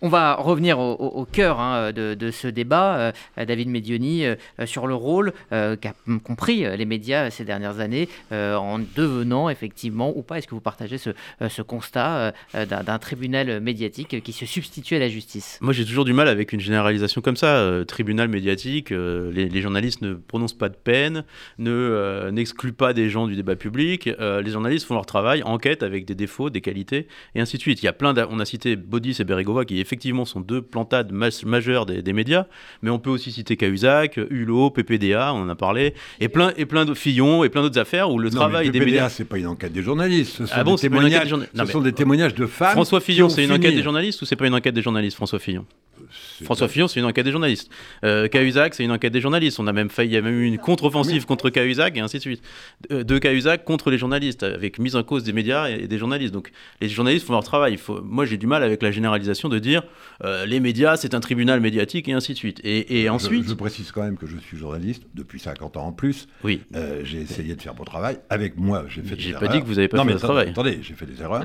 On 0.00 0.08
va 0.08 0.36
revenir 0.36 0.78
au, 0.78 1.26
cœur 1.30 1.58
hein, 1.58 1.92
de, 1.92 2.30
ce 2.30 2.46
débat, 2.46 3.12
euh, 3.38 3.44
David 3.44 3.68
Medioni, 3.68 4.24
euh, 4.24 4.36
sur 4.64 4.86
le 4.86 4.94
rôle 4.94 5.32
euh, 5.52 5.76
qu'a 5.76 5.94
compris 6.22 6.64
les 6.76 6.84
médias 6.84 7.30
ces 7.30 7.44
dernières 7.44 7.80
années 7.80 8.08
en 8.30 8.78
devenant 8.78 9.48
effectivement 9.48 10.12
ou 10.16 10.22
pas, 10.22 10.38
est-ce 10.38 10.46
que 10.46 10.54
vous 10.54 10.60
partagez 10.60 10.98
ce, 10.98 11.62
constat 11.62 12.32
d'un 12.54 12.98
tribunal 12.98 13.60
médiatique 13.60 14.22
qui 14.22 14.32
se 14.32 14.46
substitue 14.46 14.96
à 14.96 14.98
la 14.98 15.08
justice? 15.08 15.58
Moi 15.60 15.72
j'ai 15.72 15.84
toujours 15.84 16.04
du 16.04 16.12
mal 16.12 16.28
avec 16.28 16.52
une 16.52 16.60
généralisation 16.60 17.20
comme 17.20 17.36
ça. 17.36 17.84
tribunal 17.86 18.28
médiatique, 18.28 18.90
les, 18.90 19.60
journalistes 19.60 20.02
ne 20.02 20.14
prononcent 20.14 20.56
pas 20.56 20.68
de 20.68 20.76
peine, 20.76 21.24
ne 21.58 22.30
n'excluent 22.30 22.72
pas 22.72 22.92
des 22.92 23.10
gens 23.10 23.26
du 23.26 23.36
débat 23.36 23.56
public, 23.56 24.08
les 24.18 24.50
journalistes 24.50 24.86
font 24.86 24.94
leur 24.94 25.06
travail, 25.06 25.42
enquêtent 25.42 25.82
avec 25.82 26.04
des 26.04 26.14
défauts, 26.14 26.50
des 26.50 26.60
qualités, 26.60 27.08
et 27.34 27.40
ainsi 27.40 27.56
de 27.56 27.62
suite. 27.62 27.82
Il 27.82 27.86
y 27.86 27.88
a 27.88 27.92
plein 27.92 28.14
on 28.30 28.40
a 28.40 28.44
cité 28.44 28.76
Baudis 28.76 29.16
et 29.20 29.24
Berigova 29.24 29.64
qui 29.64 29.80
effectivement 29.88 30.26
sont 30.26 30.40
deux 30.40 30.60
plantades 30.60 31.12
majeures 31.12 31.86
des, 31.86 32.12
médias, 32.12 32.46
mais 32.82 32.90
on 32.90 32.98
peut 32.98 33.10
aussi 33.10 33.32
citer 33.32 33.56
Cahuzac, 33.56 34.18
Hulot, 34.30 34.70
PPDA, 34.70 35.32
on 35.32 35.42
en 35.42 35.48
a 35.48 35.54
parlé, 35.54 35.94
et 36.20 36.28
plein, 36.28 36.52
et 36.56 36.66
plein 36.66 36.84
de 36.84 36.92
Fillon 36.92 37.42
et 37.42 37.48
plein 37.48 37.62
d'autres 37.62 37.78
affaires 37.78 38.10
où 38.10 38.18
le 38.18 38.30
travail 38.30 38.70
des 38.70 38.80
médias. 38.80 39.08
c'est 39.08 39.24
pas 39.24 39.38
une 39.38 39.46
enquête 39.46 39.72
des 39.72 39.82
journalistes, 39.82 40.36
ce 40.36 40.46
sont, 40.46 40.52
ah 40.54 40.64
des, 40.64 40.76
témoignages, 40.76 41.34
ce 41.54 41.64
sont 41.66 41.80
des 41.80 41.92
témoignages 41.92 42.34
de 42.34 42.46
femmes. 42.46 42.72
François 42.72 43.00
Fillon, 43.00 43.28
c'est 43.28 43.44
une 43.44 43.52
enquête 43.52 43.74
des 43.74 43.82
journalistes 43.82 44.20
ou 44.22 44.26
c'est 44.26 44.36
pas 44.36 44.46
une 44.46 44.54
enquête 44.54 44.74
des 44.74 44.82
journalistes, 44.82 45.16
François 45.16 45.38
Fillon? 45.38 45.64
François 46.44 46.68
Fillon, 46.68 46.88
c'est 46.88 47.00
une 47.00 47.06
enquête 47.06 47.24
des 47.24 47.32
journalistes. 47.32 47.70
Euh, 48.04 48.28
Cahuzac, 48.28 48.74
c'est 48.74 48.84
une 48.84 48.92
enquête 48.92 49.12
des 49.12 49.20
journalistes. 49.20 49.58
On 49.60 49.66
a 49.66 49.72
même 49.72 49.90
failli, 49.90 50.10
il 50.10 50.14
y 50.14 50.16
a 50.16 50.22
même 50.22 50.40
eu 50.40 50.46
une 50.46 50.58
contre-offensive 50.58 51.26
contre 51.26 51.50
Cahuzac 51.50 51.96
et 51.96 52.00
ainsi 52.00 52.16
de 52.18 52.22
suite. 52.22 52.42
De 52.90 53.18
Cahuzac 53.18 53.64
contre 53.64 53.90
les 53.90 53.98
journalistes, 53.98 54.42
avec 54.42 54.78
mise 54.78 54.96
en 54.96 55.02
cause 55.02 55.24
des 55.24 55.32
médias 55.32 55.68
et 55.68 55.86
des 55.86 55.98
journalistes. 55.98 56.32
Donc 56.32 56.50
les 56.80 56.88
journalistes 56.88 57.26
font 57.26 57.32
leur 57.32 57.44
travail. 57.44 57.72
Il 57.72 57.78
faut... 57.78 58.00
Moi, 58.02 58.24
j'ai 58.24 58.36
du 58.36 58.46
mal 58.46 58.62
avec 58.62 58.82
la 58.82 58.90
généralisation 58.90 59.48
de 59.48 59.58
dire 59.58 59.82
euh, 60.24 60.46
les 60.46 60.60
médias, 60.60 60.96
c'est 60.96 61.14
un 61.14 61.20
tribunal 61.20 61.60
médiatique 61.60 62.08
et 62.08 62.12
ainsi 62.12 62.32
de 62.32 62.38
suite. 62.38 62.60
Et, 62.64 63.08
ensuite. 63.08 63.48
Je, 63.48 63.54
précise 63.54 63.92
quand 63.92 64.02
même 64.02 64.16
que 64.16 64.26
je 64.26 64.36
suis 64.38 64.56
journaliste 64.56 65.02
depuis 65.14 65.40
50 65.40 65.76
ans 65.76 65.86
en 65.86 65.92
plus. 65.92 66.28
Oui. 66.44 66.62
Euh, 66.74 67.00
j'ai 67.04 67.20
essayé 67.20 67.54
de 67.54 67.62
faire 67.62 67.74
mon 67.74 67.84
travail. 67.84 68.18
Avec 68.30 68.56
moi, 68.56 68.84
j'ai 68.88 69.02
fait 69.02 69.16
des 69.16 69.28
erreurs. 69.28 69.40
J'ai 69.40 69.46
pas 69.46 69.52
dit 69.52 69.60
que 69.60 69.66
vous 69.66 69.74
n'avez 69.74 69.88
pas 69.88 70.04
fait 70.04 70.12
votre 70.12 70.24
travail. 70.24 70.48
Attendez, 70.50 70.80
j'ai 70.82 70.94
fait 70.94 71.06
des 71.06 71.20
erreurs. 71.20 71.44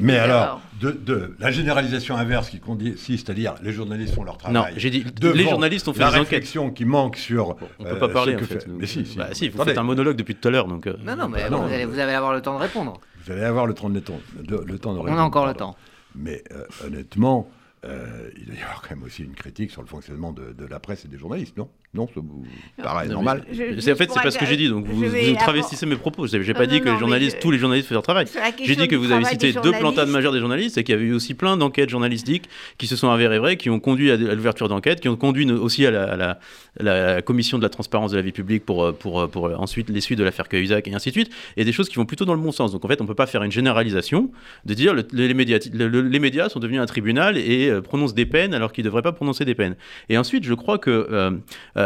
mais 0.00 0.16
alors, 0.16 0.60
de, 0.80 0.90
de, 0.90 1.34
la 1.38 1.50
généralisation 1.50 2.16
inverse 2.16 2.50
qui 2.50 2.60
consiste 2.60 3.30
à 3.30 3.34
dire 3.34 3.54
les 3.62 3.72
journalistes 3.72 4.03
font 4.12 4.24
leur 4.24 4.36
travail. 4.36 4.54
Non, 4.54 4.68
j'ai 4.76 4.90
dit 4.90 5.04
les 5.22 5.44
journalistes 5.44 5.88
ont 5.88 5.92
fait 5.92 6.00
la 6.00 6.10
des 6.10 6.18
réflexion 6.18 6.70
qui 6.70 6.84
manque 6.84 7.16
sur. 7.16 7.56
on 7.78 7.84
peut 7.84 7.98
pas 7.98 8.06
euh, 8.06 8.12
parler 8.12 8.36
en 8.36 8.38
fait. 8.38 8.66
Mais 8.68 8.86
si, 8.86 9.04
si. 9.06 9.16
Bah, 9.16 9.28
si 9.32 9.48
vous 9.48 9.62
faites 9.62 9.78
un 9.78 9.82
monologue 9.82 10.16
depuis 10.16 10.34
tout 10.34 10.48
à 10.48 10.50
l'heure, 10.50 10.68
donc. 10.68 10.86
Euh. 10.86 10.96
Non, 11.04 11.16
non, 11.16 11.28
mais 11.28 11.48
vous, 11.48 11.54
allez, 11.56 11.84
vous, 11.84 11.98
allez, 11.98 12.12
avoir 12.12 12.32
le 12.32 12.42
temps 12.42 12.54
de 12.54 12.62
répondre. 12.62 13.00
Vous 13.24 13.32
allez 13.32 13.42
avoir 13.42 13.66
le 13.66 13.74
temps 13.74 13.90
de, 13.90 13.96
le 13.96 14.78
temps 14.78 14.92
de 14.94 14.98
répondre. 14.98 15.16
On 15.16 15.18
a 15.18 15.22
encore 15.22 15.46
le 15.46 15.54
temps. 15.54 15.76
Mais 16.14 16.44
euh, 16.52 16.64
honnêtement, 16.86 17.48
il 17.82 18.46
doit 18.46 18.54
y 18.54 18.62
avoir 18.62 18.82
quand 18.82 18.94
même 18.94 19.04
aussi 19.04 19.22
une 19.22 19.34
critique 19.34 19.70
sur 19.70 19.82
le 19.82 19.88
fonctionnement 19.88 20.32
de, 20.32 20.52
de 20.52 20.66
la 20.66 20.80
presse 20.80 21.04
et 21.04 21.08
des 21.08 21.18
journalistes, 21.18 21.56
non? 21.56 21.68
Non, 21.94 22.08
ça 22.08 22.14
vous 22.16 22.44
paraît 22.82 23.06
normal. 23.06 23.44
En 23.48 23.54
fait, 23.54 24.10
c'est 24.10 24.22
pas 24.22 24.30
ce 24.32 24.38
que 24.38 24.46
j'ai 24.46 24.56
dit. 24.56 24.68
Donc 24.68 24.84
vous, 24.86 25.04
vous 25.04 25.36
travestissez 25.38 25.86
mes 25.86 25.94
propos. 25.94 26.26
J'ai 26.26 26.54
pas 26.54 26.66
dit 26.66 26.80
que 26.80 26.88
les 26.88 26.98
journalistes, 26.98 27.38
tous 27.40 27.52
les 27.52 27.58
journalistes 27.58 27.88
font 27.88 27.94
leur 27.94 28.02
travail. 28.02 28.26
J'ai 28.62 28.74
dit 28.74 28.88
que 28.88 28.96
vous 28.96 29.12
avez 29.12 29.24
cité 29.24 29.52
deux 29.52 29.72
plantades 29.72 30.08
majeures 30.08 30.32
des 30.32 30.40
journalistes 30.40 30.76
et 30.76 30.84
qu'il 30.84 30.94
y 30.94 30.98
avait 30.98 31.06
eu 31.06 31.14
aussi 31.14 31.34
plein 31.34 31.56
d'enquêtes 31.56 31.90
journalistiques 31.90 32.48
qui 32.78 32.86
se 32.88 32.96
sont 32.96 33.10
avérées 33.10 33.38
vraies, 33.38 33.56
qui 33.56 33.70
ont 33.70 33.78
conduit 33.78 34.10
à 34.10 34.16
l'ouverture 34.16 34.68
d'enquêtes, 34.68 35.00
qui 35.00 35.08
ont 35.08 35.16
conduit 35.16 35.50
aussi 35.52 35.86
à 35.86 36.36
la, 36.80 37.22
commission 37.22 37.58
de 37.58 37.62
la 37.62 37.68
transparence 37.68 38.10
de 38.10 38.16
la 38.16 38.22
vie 38.22 38.32
publique 38.32 38.64
pour, 38.64 38.92
pour, 38.94 39.28
pour, 39.30 39.44
ensuite 39.60 39.88
les 39.88 40.00
suites 40.00 40.18
de 40.18 40.24
l'affaire 40.24 40.48
Cahuzac 40.48 40.88
et 40.88 40.94
ainsi 40.94 41.10
de 41.10 41.14
suite. 41.14 41.30
Et 41.56 41.64
des 41.64 41.72
choses 41.72 41.88
qui 41.88 41.96
vont 41.96 42.06
plutôt 42.06 42.24
dans 42.24 42.34
le 42.34 42.40
bon 42.40 42.52
sens. 42.52 42.72
Donc 42.72 42.84
en 42.84 42.88
fait, 42.88 43.00
on 43.00 43.06
peut 43.06 43.14
pas 43.14 43.26
faire 43.26 43.44
une 43.44 43.52
généralisation 43.52 44.30
de 44.64 44.74
dire 44.74 44.94
les, 45.12 45.34
médias, 45.34 45.58
les 45.72 46.18
médias 46.18 46.48
sont 46.48 46.58
devenus 46.58 46.80
un 46.80 46.86
tribunal 46.86 47.38
et 47.38 47.68
euh, 47.68 47.80
prononcent 47.80 48.14
des 48.14 48.26
peines 48.26 48.54
alors 48.54 48.72
qu'ils 48.72 48.84
devraient 48.84 49.02
pas 49.02 49.12
prononcer 49.12 49.44
des 49.44 49.54
peines. 49.54 49.76
Et 50.08 50.18
ensuite, 50.18 50.44
je 50.44 50.54
crois 50.54 50.78
que 50.78 50.90
euh, 50.90 51.30
euh, 51.76 51.83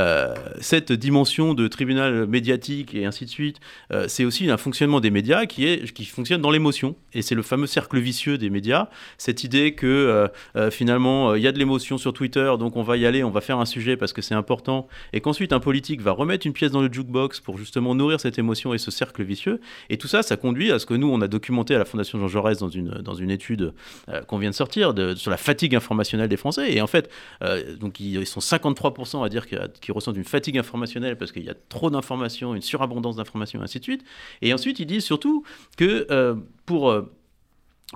cette 0.60 0.92
dimension 0.92 1.54
de 1.54 1.68
tribunal 1.68 2.26
médiatique 2.26 2.94
et 2.94 3.06
ainsi 3.06 3.24
de 3.24 3.30
suite, 3.30 3.58
euh, 3.92 4.06
c'est 4.08 4.24
aussi 4.24 4.50
un 4.50 4.56
fonctionnement 4.56 5.00
des 5.00 5.10
médias 5.10 5.46
qui, 5.46 5.66
est, 5.66 5.92
qui 5.92 6.04
fonctionne 6.04 6.40
dans 6.40 6.50
l'émotion. 6.50 6.96
Et 7.12 7.22
c'est 7.22 7.34
le 7.34 7.42
fameux 7.42 7.66
cercle 7.66 7.98
vicieux 7.98 8.38
des 8.38 8.50
médias, 8.50 8.88
cette 9.16 9.44
idée 9.44 9.72
que 9.72 10.28
finalement, 10.70 11.34
il 11.34 11.42
y 11.42 11.46
a 11.46 11.52
de 11.52 11.58
l'émotion 11.58 11.98
sur 11.98 12.12
Twitter, 12.12 12.52
donc 12.58 12.76
on 12.76 12.82
va 12.82 12.96
y 12.96 13.06
aller, 13.06 13.24
on 13.24 13.30
va 13.30 13.40
faire 13.40 13.58
un 13.58 13.64
sujet 13.64 13.96
parce 13.96 14.12
que 14.12 14.22
c'est 14.22 14.34
important, 14.34 14.88
et 15.12 15.20
qu'ensuite 15.20 15.52
un 15.52 15.60
politique 15.60 16.00
va 16.00 16.12
remettre 16.12 16.46
une 16.46 16.52
pièce 16.52 16.70
dans 16.70 16.82
le 16.82 16.92
jukebox 16.92 17.40
pour 17.40 17.58
justement 17.58 17.94
nourrir 17.94 18.20
cette 18.20 18.38
émotion 18.38 18.74
et 18.74 18.78
ce 18.78 18.90
cercle 18.90 19.22
vicieux. 19.22 19.60
Et 19.90 19.98
tout 19.98 20.08
ça, 20.08 20.22
ça 20.22 20.36
conduit 20.36 20.70
à 20.70 20.78
ce 20.78 20.86
que 20.86 20.94
nous, 20.94 21.08
on 21.08 21.20
a 21.20 21.28
documenté 21.28 21.74
à 21.74 21.78
la 21.78 21.84
Fondation 21.84 22.18
Jean 22.18 22.28
Jaurès 22.28 22.58
dans 22.58 22.68
une, 22.68 22.90
dans 22.90 23.14
une 23.14 23.30
étude 23.30 23.72
qu'on 24.26 24.38
vient 24.38 24.50
de 24.50 24.54
sortir 24.54 24.94
sur 25.16 25.30
la 25.30 25.36
fatigue 25.36 25.74
informationnelle 25.74 26.28
des 26.28 26.36
Français. 26.36 26.72
Et 26.72 26.80
en 26.80 26.86
fait, 26.86 27.10
donc 27.78 28.00
ils, 28.00 28.26
sont 28.26 28.40
53% 28.40 29.24
à 29.24 29.28
dire 29.28 29.46
qu'ils 29.88 29.94
ressentent 29.94 30.16
une 30.18 30.24
fatigue 30.24 30.58
informationnelle 30.58 31.16
parce 31.16 31.32
qu'il 31.32 31.44
y 31.44 31.48
a 31.48 31.54
trop 31.70 31.88
d'informations, 31.88 32.54
une 32.54 32.60
surabondance 32.60 33.16
d'informations, 33.16 33.62
ainsi 33.62 33.78
de 33.78 33.84
suite. 33.84 34.04
Et 34.42 34.52
ensuite, 34.52 34.78
ils 34.80 34.86
disent 34.86 35.04
surtout 35.04 35.44
que 35.78 36.06
euh, 36.10 36.34
pour 36.66 36.90
euh, 36.90 37.10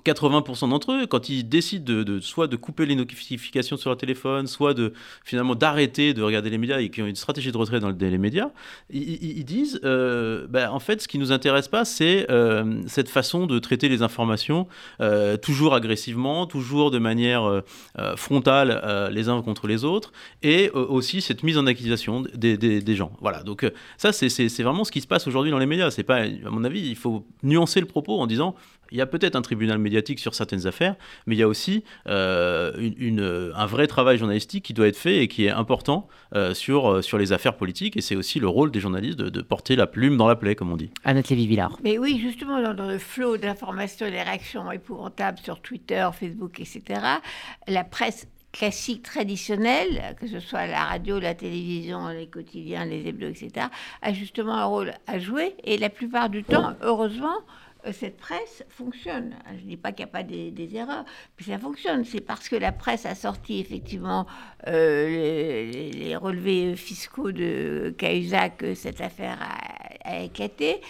80% 0.01 0.71
d'entre 0.71 0.93
eux, 0.93 1.07
quand 1.07 1.29
ils 1.29 1.47
décident 1.47 2.03
de, 2.03 2.21
soit 2.21 2.47
de 2.47 2.57
couper 2.57 2.87
les 2.87 2.97
notifications 2.97 3.77
sur 3.77 3.91
leur 3.91 3.99
téléphone, 3.99 4.47
soit 4.47 4.73
de 4.73 4.95
finalement 5.23 5.55
d'arrêter 5.55 6.15
de 6.15 6.23
regarder 6.23 6.49
les 6.49 6.57
médias 6.57 6.81
et 6.81 6.89
qui 6.89 7.03
ont 7.03 7.07
une 7.07 7.15
stratégie 7.15 7.53
de 7.53 7.57
retrait 7.59 7.79
dans 7.79 7.91
les 7.91 8.19
médias, 8.19 8.51
ils, 8.91 9.45
disent 9.45 9.81
euh, 9.85 10.47
bah, 10.49 10.73
en 10.73 10.81
fait 10.81 11.03
ce 11.03 11.09
qui 11.09 11.19
nous 11.19 11.31
intéresse 11.31 11.69
pas 11.69 11.85
c'est 11.85 12.31
euh, 12.31 12.81
cette 12.87 13.11
façon 13.11 13.47
de 13.47 13.59
traiter 13.59 13.91
les 13.91 14.03
informations 14.03 14.67
euh, 15.01 15.37
toujours 15.37 15.75
agressivement, 15.75 16.47
toujours 16.47 16.91
de 16.91 16.99
manière 16.99 17.63
frontale 18.17 19.11
les 19.13 19.29
uns 19.29 19.43
contre 19.43 19.67
les 19.67 19.85
autres 19.85 20.13
et 20.43 20.71
aussi 20.71 21.21
cette 21.21 21.43
mise 21.43 21.59
en 21.59 21.67
accusation 21.67 22.25
des, 22.35 22.57
des 22.57 22.97
gens. 22.97 23.13
Voilà 23.21 23.43
donc 23.43 23.71
ça 23.99 24.13
c'est 24.13 24.63
vraiment 24.63 24.85
ce 24.85 24.93
qui 24.93 25.03
se 25.03 25.07
passe 25.07 25.27
aujourd'hui 25.27 25.51
dans 25.51 25.59
les 25.59 25.67
médias. 25.67 25.91
C'est 25.91 26.03
pas 26.03 26.23
à 26.23 26.51
mon 26.51 26.65
avis 26.65 26.81
il 26.81 26.97
faut 26.97 27.27
nuancer 27.43 27.81
le 27.81 27.87
propos 27.87 28.19
en 28.19 28.27
disant 28.27 28.55
il 28.93 28.99
y 28.99 29.01
a 29.01 29.07
peut-être 29.07 29.37
un 29.37 29.43
tribunal 29.43 29.79
médiatique 29.79 30.19
sur 30.19 30.35
certaines 30.35 30.67
affaires, 30.67 30.97
mais 31.27 31.35
il 31.35 31.39
y 31.39 31.43
a 31.43 31.49
aussi 31.49 31.83
euh, 32.09 32.73
une, 32.99 33.53
un 33.55 33.67
vrai 33.67 33.87
travail 33.87 34.19
journalistique 34.19 34.65
qui 34.65 34.75
doit 34.75 34.87
être 34.87 34.97
fait 34.97 35.23
et 35.23 35.29
qui 35.29 35.47
est 35.47 35.51
important 35.51 36.09
euh, 36.35 36.53
sur, 36.55 36.91
euh, 36.91 37.03
sur 37.03 37.19
les 37.19 37.33
affaires 37.33 37.57
politiques. 37.57 37.97
Et 37.97 38.03
c'est 38.03 38.17
aussi 38.17 38.39
le 38.39 38.49
rôle 38.49 38.71
des 38.71 38.81
journalistes 38.81 39.19
de, 39.19 39.43
porter 39.43 39.77
la 39.77 39.87
plume 39.87 40.17
dans 40.17 40.29
la 40.29 40.37
plaie, 40.37 40.55
comme 40.55 40.71
on 40.71 40.77
dit. 40.77 40.91
Annette 41.05 41.31
Lévy-Villard. 41.31 41.79
Mais 41.83 41.99
oui, 41.99 42.21
justement, 42.23 42.61
dans, 42.75 42.87
le 42.87 42.99
flot 42.99 43.39
d'informations 43.39 44.07
et 44.07 44.11
les 44.11 44.23
réactions 44.23 44.71
épouvantables 44.71 45.39
sur 45.39 45.61
Twitter, 45.61 46.09
Facebook, 46.19 46.61
etc., 46.61 47.01
la 47.67 47.85
presse 47.85 48.27
classique 48.53 49.03
traditionnelle, 49.03 50.15
que 50.21 50.27
ce 50.27 50.39
soit 50.39 50.67
la 50.67 50.85
radio, 50.85 51.19
la 51.19 51.35
télévision, 51.35 52.09
les 52.09 52.27
quotidiens, 52.27 52.85
les 52.85 53.09
hebdos, 53.09 53.29
etc., 53.29 53.67
a 54.03 54.13
justement 54.13 54.55
un 54.55 54.65
rôle 54.65 54.93
à 55.07 55.19
jouer. 55.19 55.55
Et 55.65 55.79
la 55.79 55.89
plupart 55.89 56.29
du 56.29 56.45
temps, 56.45 56.75
heureusement, 56.83 57.39
euh, 57.39 57.62
cette 57.91 58.17
presse 58.17 58.65
fonctionne. 58.69 59.35
Je 59.49 59.65
ne 59.65 59.69
dis 59.71 59.77
pas 59.77 59.93
qu'il 59.93 60.05
n'y 60.05 60.11
a 60.11 60.13
pas 60.13 60.23
des, 60.23 60.77
erreurs, 60.77 61.05
mais 61.39 61.47
ça 61.47 61.59
fonctionne. 61.59 62.05
C'est 62.05 62.21
parce 62.21 62.49
que 62.49 62.57
la 62.57 62.73
presse 62.73 63.07
a 63.07 63.15
sorti 63.15 63.59
effectivement 63.59 64.27
euh, 64.69 65.09
les, 65.09 66.17
relevés 66.17 66.77
fiscaux 66.77 67.33
de 67.33 67.95
Cahuzac 67.99 68.59
que 68.59 68.75
cette 68.75 69.01
affaire 69.01 69.39
a 70.13 70.23
éclaté. 70.23 70.81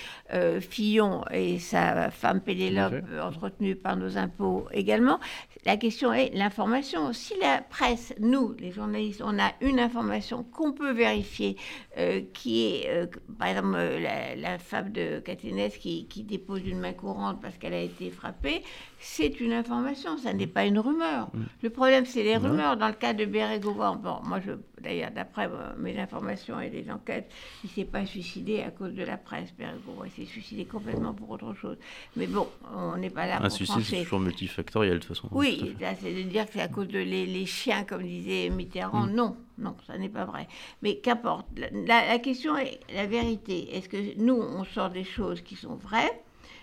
Fillon 0.60 1.24
et 1.30 1.58
sa 1.58 2.10
femme 2.10 2.40
Pénélope, 2.40 2.94
entretenue 3.20 3.76
par 3.76 3.96
nos 3.96 4.16
impôts 4.16 4.66
également. 4.72 5.20
La 5.64 5.76
question 5.76 6.12
est 6.12 6.34
l'information. 6.34 7.12
Si 7.12 7.34
la 7.40 7.62
presse, 7.62 8.12
nous, 8.18 8.54
les 8.58 8.72
journalistes, 8.72 9.22
on 9.24 9.38
a 9.38 9.52
une 9.60 9.78
information 9.78 10.42
qu'on 10.42 10.72
peut 10.72 10.90
vérifier, 10.90 11.56
euh, 11.98 12.20
qui 12.32 12.64
est, 12.64 12.90
euh, 12.90 13.06
par 13.38 13.48
exemple, 13.48 13.74
euh, 13.76 14.34
la, 14.36 14.58
femme 14.58 14.90
de 14.90 15.20
Catinès 15.20 15.76
qui, 15.76 16.06
qui, 16.08 16.24
dépose 16.24 16.66
une 16.66 16.80
main 16.80 16.92
courante 16.92 17.40
parce 17.40 17.56
qu'elle 17.58 17.74
a 17.74 17.80
été 17.80 18.10
frappée, 18.10 18.62
c'est 18.98 19.40
une 19.40 19.52
information, 19.52 20.18
ça 20.18 20.32
n'est 20.32 20.48
pas 20.48 20.64
une 20.64 20.80
rumeur. 20.80 21.28
Mm. 21.32 21.42
Le 21.62 21.70
problème, 21.70 22.06
c'est 22.06 22.24
les 22.24 22.36
rumeurs. 22.36 22.76
Dans 22.76 22.88
le 22.88 22.94
cas 22.94 23.12
de 23.12 23.24
Bérégovoy, 23.24 23.96
bon, 23.96 24.18
moi, 24.24 24.40
je, 24.40 24.52
d'ailleurs, 24.80 25.12
d'après 25.12 25.48
mes 25.78 25.96
informations 25.98 26.60
et 26.60 26.70
les 26.70 26.90
enquêtes, 26.90 27.30
il 27.62 27.68
ne 27.68 27.72
s'est 27.72 27.90
pas 27.90 28.04
suicidé 28.04 28.62
à 28.62 28.70
cause 28.70 28.94
de 28.94 29.04
la 29.04 29.11
presse, 29.16 29.52
Bérégovoy. 29.56 30.08
Il 30.16 30.26
s'est 30.26 30.30
suicidé 30.30 30.64
complètement 30.64 31.12
pour 31.14 31.30
autre 31.30 31.54
chose. 31.54 31.76
Mais 32.16 32.26
bon, 32.26 32.48
on 32.74 32.96
n'est 32.96 33.10
pas 33.10 33.26
là 33.26 33.38
Un 33.42 33.50
suicide, 33.50 33.82
c'est 33.82 34.02
toujours 34.04 34.20
multifactoriel, 34.20 34.94
de 34.94 34.98
toute 34.98 35.16
façon. 35.16 35.28
Oui, 35.32 35.74
c'est 36.00 36.14
de 36.14 36.22
dire 36.22 36.46
que 36.46 36.52
c'est 36.54 36.60
à 36.60 36.68
cause 36.68 36.88
de 36.88 36.98
les, 36.98 37.46
chiens, 37.46 37.84
comme 37.84 38.02
disait 38.02 38.50
Mitterrand. 38.50 39.06
Mm. 39.06 39.14
Non, 39.14 39.36
non, 39.58 39.76
ça 39.86 39.98
n'est 39.98 40.08
pas 40.08 40.24
vrai. 40.24 40.48
Mais 40.82 40.96
qu'importe. 40.96 41.46
La, 41.56 42.06
la 42.06 42.18
question 42.18 42.56
est 42.56 42.80
la 42.94 43.06
vérité. 43.06 43.76
Est-ce 43.76 43.88
que 43.88 44.18
nous, 44.18 44.34
on 44.34 44.64
sort 44.64 44.90
des 44.90 45.04
choses 45.04 45.40
qui 45.40 45.56
sont 45.56 45.76
vraies? 45.76 46.22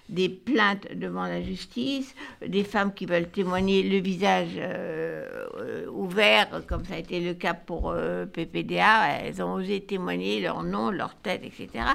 Des 0.09 0.27
plaintes 0.27 0.87
devant 0.95 1.27
la 1.27 1.39
justice, 1.43 2.15
des 2.43 2.63
femmes 2.63 2.91
qui 2.95 3.05
veulent 3.05 3.29
témoigner 3.29 3.83
le 3.83 3.99
visage 3.99 4.53
euh, 4.57 5.85
ouvert, 5.91 6.63
comme 6.67 6.83
ça 6.85 6.95
a 6.95 6.97
été 6.97 7.19
le 7.19 7.33
cas 7.33 7.53
pour 7.53 7.91
euh, 7.91 8.25
PPDA. 8.25 9.19
Elles 9.21 9.41
ont 9.43 9.53
osé 9.53 9.81
témoigner 9.81 10.41
leur 10.41 10.63
nom, 10.63 10.89
leur 10.89 11.15
tête, 11.15 11.41
etc. 11.43 11.85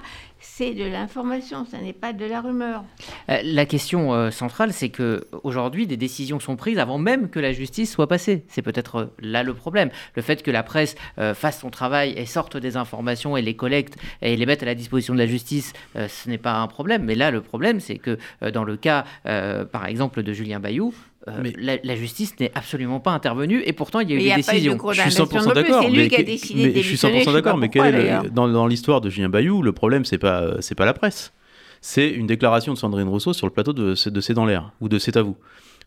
C'est 0.47 0.75
de 0.75 0.85
l'information, 0.85 1.65
ça 1.65 1.79
n'est 1.79 1.93
pas 1.93 2.13
de 2.13 2.25
la 2.25 2.41
rumeur. 2.41 2.85
Euh, 3.29 3.41
la 3.43 3.67
question 3.67 4.31
centrale, 4.31 4.73
c'est 4.73 4.91
que 4.91 5.27
aujourd'hui, 5.43 5.87
des 5.87 5.97
décisions 5.97 6.39
sont 6.39 6.57
prises 6.57 6.79
avant 6.79 6.99
même 6.99 7.29
que 7.29 7.41
la 7.41 7.53
justice 7.53 7.93
soit 7.93 8.07
passée. 8.07 8.45
C'est 8.49 8.63
peut-être 8.63 9.11
là 9.19 9.43
le 9.43 9.55
problème. 9.55 9.91
Le 10.15 10.23
fait 10.23 10.43
que 10.43 10.51
la 10.51 10.63
presse 10.63 10.95
fasse 11.35 11.61
son 11.61 11.71
travail 11.71 12.15
et 12.17 12.27
sorte 12.27 12.57
des 12.57 12.77
informations 12.77 13.37
et 13.37 13.43
les 13.43 13.57
collecte 13.57 13.97
et 14.23 14.37
les 14.37 14.47
mette 14.47 14.63
à 14.63 14.67
la 14.67 14.75
disposition 14.75 15.15
de 15.15 15.19
la 15.19 15.27
justice, 15.27 15.73
ce 15.95 16.29
n'est 16.29 16.39
pas 16.39 16.55
un 16.55 16.67
problème. 16.67 17.05
Mais 17.05 17.15
là, 17.15 17.31
le 17.31 17.41
problème, 17.41 17.81
c'est 17.81 17.99
que 17.99 18.19
euh, 18.43 18.51
dans 18.51 18.65
le 18.65 18.77
cas, 18.77 19.05
euh, 19.27 19.65
par 19.65 19.87
exemple, 19.87 20.23
de 20.23 20.33
Julien 20.33 20.61
Bayou, 20.61 20.95
euh, 21.29 21.41
mais 21.43 21.55
la, 21.59 21.97
justice 21.97 22.39
n'est 22.39 22.53
absolument 22.55 23.01
pas 23.01 23.13
intervenue 23.13 23.63
et 23.65 23.73
pourtant 23.73 24.01
il 24.01 24.11
y 24.11 24.13
a 24.13 24.17
eu 24.17 24.19
des 24.19 24.35
décisions. 24.35 24.79
je 24.93 25.01
suis 25.01 25.11
100% 25.11 25.55
d'accord. 25.55 25.83
C'est 25.83 25.91
lui 25.91 26.09
qui 26.09 26.17
a 26.17 26.23
décidé 26.23 26.71
de 26.71 26.77
Je 26.77 26.87
suis 26.87 26.97
100% 26.97 27.33
d'accord, 27.33 27.57
mais 27.57 27.71
dans, 28.31 28.49
dans 28.49 28.67
l'histoire 28.67 29.01
de 29.01 29.09
Julien 29.09 29.29
Bayou, 29.31 29.63
le 29.63 29.73
problème 29.73 30.05
c'est 30.05 30.19
pas 30.19 30.61
c'est 30.61 30.75
pas 30.75 30.85
la 30.85 30.93
presse, 30.93 31.33
c'est 31.81 32.09
une 32.09 32.27
déclaration 32.27 32.75
de 32.75 32.79
Sandrine 32.79 33.09
Rousseau 33.09 33.33
sur 33.33 33.47
le 33.47 33.53
plateau 33.53 33.73
de, 33.73 33.95
de 34.09 34.21
C'est 34.21 34.35
dans 34.35 34.45
l'air 34.45 34.73
ou 34.81 34.89
de 34.89 34.99
C'est 34.99 35.17
à 35.17 35.23
vous. 35.23 35.37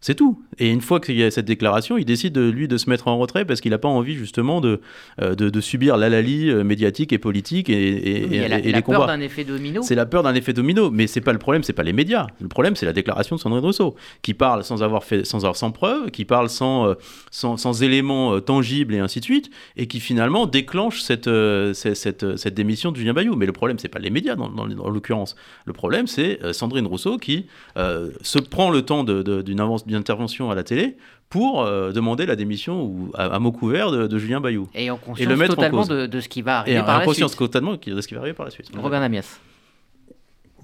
C'est 0.01 0.15
tout. 0.15 0.43
Et 0.59 0.69
une 0.69 0.81
fois 0.81 0.99
qu'il 0.99 1.15
y 1.15 1.23
a 1.23 1.31
cette 1.31 1.45
déclaration, 1.45 1.97
il 1.97 2.05
décide 2.05 2.33
de, 2.33 2.49
lui 2.49 2.67
de 2.67 2.77
se 2.77 2.89
mettre 2.89 3.07
en 3.07 3.17
retrait 3.17 3.45
parce 3.45 3.61
qu'il 3.61 3.71
n'a 3.71 3.77
pas 3.77 3.87
envie 3.87 4.15
justement 4.15 4.61
de, 4.61 4.79
euh, 5.21 5.33
de, 5.35 5.59
subir 5.59 5.97
l'alali 5.97 6.49
euh, 6.49 6.63
médiatique 6.63 7.13
et 7.13 7.17
politique 7.17 7.69
et, 7.69 7.73
et, 7.75 8.47
la, 8.47 8.59
et 8.59 8.71
la 8.71 8.81
peur 8.81 9.07
d'un 9.07 9.19
effet 9.21 9.43
domino. 9.43 9.81
C'est 9.81 9.95
la 9.95 10.05
peur 10.05 10.23
d'un 10.23 10.35
effet 10.35 10.53
domino, 10.53 10.91
mais 10.91 11.07
c'est 11.07 11.21
pas 11.21 11.33
le 11.33 11.39
problème, 11.39 11.63
c'est 11.63 11.73
pas 11.73 11.83
les 11.83 11.93
médias. 11.93 12.27
Le 12.39 12.47
problème, 12.47 12.75
c'est 12.75 12.85
la 12.85 12.93
déclaration 12.93 13.35
de 13.35 13.41
Sandrine 13.41 13.63
Rousseau 13.63 13.95
qui 14.21 14.33
parle 14.33 14.63
sans 14.63 14.83
avoir 14.83 15.03
fait, 15.03 15.25
sans 15.25 15.39
avoir 15.39 15.55
sans 15.55 15.71
preuve, 15.71 16.11
qui 16.11 16.25
parle 16.25 16.49
sans, 16.49 16.89
euh, 16.89 16.93
sans, 17.31 17.57
sans, 17.57 17.81
éléments 17.81 18.39
tangibles 18.39 18.93
et 18.93 18.99
ainsi 18.99 19.19
de 19.19 19.25
suite, 19.25 19.49
et 19.77 19.87
qui 19.87 19.99
finalement 19.99 20.45
déclenche 20.45 21.01
cette, 21.01 21.29
cette, 21.73 22.37
cette, 22.37 22.53
démission 22.53 22.91
de 22.91 22.97
Julien 22.97 23.13
Bayou. 23.13 23.35
Mais 23.35 23.45
le 23.45 23.51
problème, 23.51 23.79
c'est 23.79 23.87
pas 23.87 23.99
les 23.99 24.09
médias 24.09 24.35
dans, 24.35 24.49
dans, 24.49 24.67
dans 24.67 24.89
l'occurrence. 24.89 25.35
Le 25.65 25.73
problème, 25.73 26.07
c'est 26.07 26.39
Sandrine 26.53 26.87
Rousseau 26.87 27.17
qui 27.17 27.47
se 27.75 28.39
prend 28.39 28.69
le 28.69 28.81
temps 28.83 29.03
d'une 29.03 29.59
avance 29.59 29.86
d'intervention 29.91 30.51
à 30.51 30.55
la 30.55 30.63
télé 30.63 30.97
pour 31.29 31.61
euh, 31.61 31.91
demander 31.91 32.25
la 32.25 32.35
démission 32.35 32.83
ou 32.83 33.11
à, 33.15 33.39
mot 33.39 33.51
couvert 33.51 33.91
de, 33.91 34.17
Julien 34.17 34.39
Bayou. 34.39 34.67
Et 34.73 34.89
en 34.89 34.97
conscience 34.97 35.27
le 35.27 35.47
totalement 35.47 35.85
de, 35.85 36.19
ce 36.19 36.29
qui 36.29 36.41
va 36.41 36.59
arriver 36.59 36.77
et 36.77 36.83
par 36.83 37.01
en 37.01 37.05
conscience 37.05 37.35
totalement 37.35 37.75
de 37.75 38.01
ce 38.01 38.07
qui 38.07 38.13
va 38.13 38.21
arriver 38.21 38.35
par 38.35 38.45
la 38.45 38.51
suite. 38.51 38.69
Robert 38.75 38.99
Namias. 38.99 39.39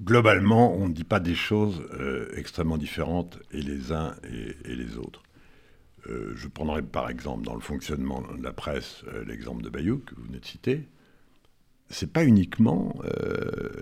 Globalement, 0.02 0.76
on 0.76 0.88
ne 0.88 0.94
dit 0.94 1.04
pas 1.04 1.20
des 1.20 1.36
choses 1.36 1.84
euh, 2.00 2.28
extrêmement 2.36 2.78
différentes 2.78 3.40
et 3.52 3.62
les 3.62 3.92
uns 3.92 4.16
et, 4.24 4.76
les 4.76 4.98
autres. 4.98 5.22
Euh, 6.10 6.34
je 6.36 6.48
prendrai 6.48 6.82
par 6.82 7.10
exemple 7.10 7.46
dans 7.46 7.56
le 7.56 7.62
fonctionnement 7.62 8.24
de 8.38 8.44
la 8.44 8.52
presse 8.52 9.04
l'exemple 9.28 9.64
de 9.64 9.70
Bayou 9.70 10.00
que 10.06 10.16
vous 10.16 10.24
venez 10.24 10.40
de 10.40 10.46
citer. 10.46 10.88
C'est 11.90 12.12
pas 12.12 12.24
uniquement 12.26 12.96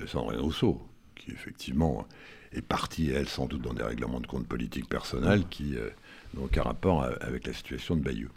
Sandrine 0.06 0.42
Rousseau 0.42 0.82
qui 1.16 1.32
effectivement 1.32 2.06
est 2.54 2.62
partie, 2.62 3.12
elle, 3.12 3.28
sans 3.28 3.46
doute 3.46 3.62
dans 3.62 3.74
des 3.74 3.84
règlements 3.84 4.20
de 4.20 4.28
compte 4.28 4.48
politiques 4.48 4.90
personnels 4.90 5.44
qui 5.50 5.76
euh, 5.76 5.90
n'ont 6.34 6.46
aucun 6.46 6.64
rapport 6.64 7.04
avec 7.22 7.48
la 7.48 7.54
situation 7.54 7.96
de 7.96 8.02
Bayeux. 8.02 8.30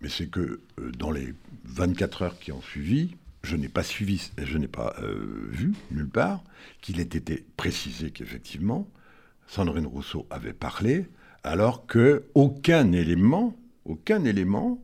Mais 0.00 0.08
c'est 0.08 0.26
que 0.26 0.60
euh, 0.78 0.92
dans 0.98 1.10
les 1.10 1.34
24 1.64 2.22
heures 2.22 2.38
qui 2.38 2.52
ont 2.52 2.62
suivi, 2.62 3.16
je 3.42 3.56
n'ai 3.56 3.68
pas 3.68 3.82
suivi, 3.82 4.30
je 4.38 4.58
n'ai 4.58 4.68
pas 4.68 4.94
euh, 5.02 5.48
vu 5.50 5.74
nulle 5.90 6.08
part 6.08 6.42
qu'il 6.80 7.00
ait 7.00 7.04
été 7.04 7.44
précisé 7.56 8.10
qu'effectivement 8.10 8.88
Sandrine 9.46 9.86
Rousseau 9.86 10.26
avait 10.30 10.52
parlé, 10.52 11.06
alors 11.44 11.86
que 11.86 12.24
aucun 12.34 12.90
élément, 12.92 13.56
aucun 13.84 14.24
élément, 14.24 14.82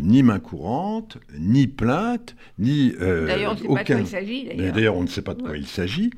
ni 0.00 0.22
main 0.22 0.40
courante, 0.40 1.18
ni 1.38 1.66
plainte, 1.66 2.36
ni 2.58 2.92
d'ailleurs 2.92 3.54
on 3.54 3.54
ne 3.54 3.58
sait 3.58 3.62
pas 3.62 3.74
de 3.84 3.86
quoi 3.86 4.00
il 4.00 4.06
s'agit. 4.06 4.44
D'ailleurs 4.56 4.96
on 4.96 5.02
ne 5.02 5.08
sait 5.08 5.22
pas 5.22 5.34
de 5.34 5.42
quoi 5.42 5.56
il 5.56 5.66
s'agit. 5.66 6.10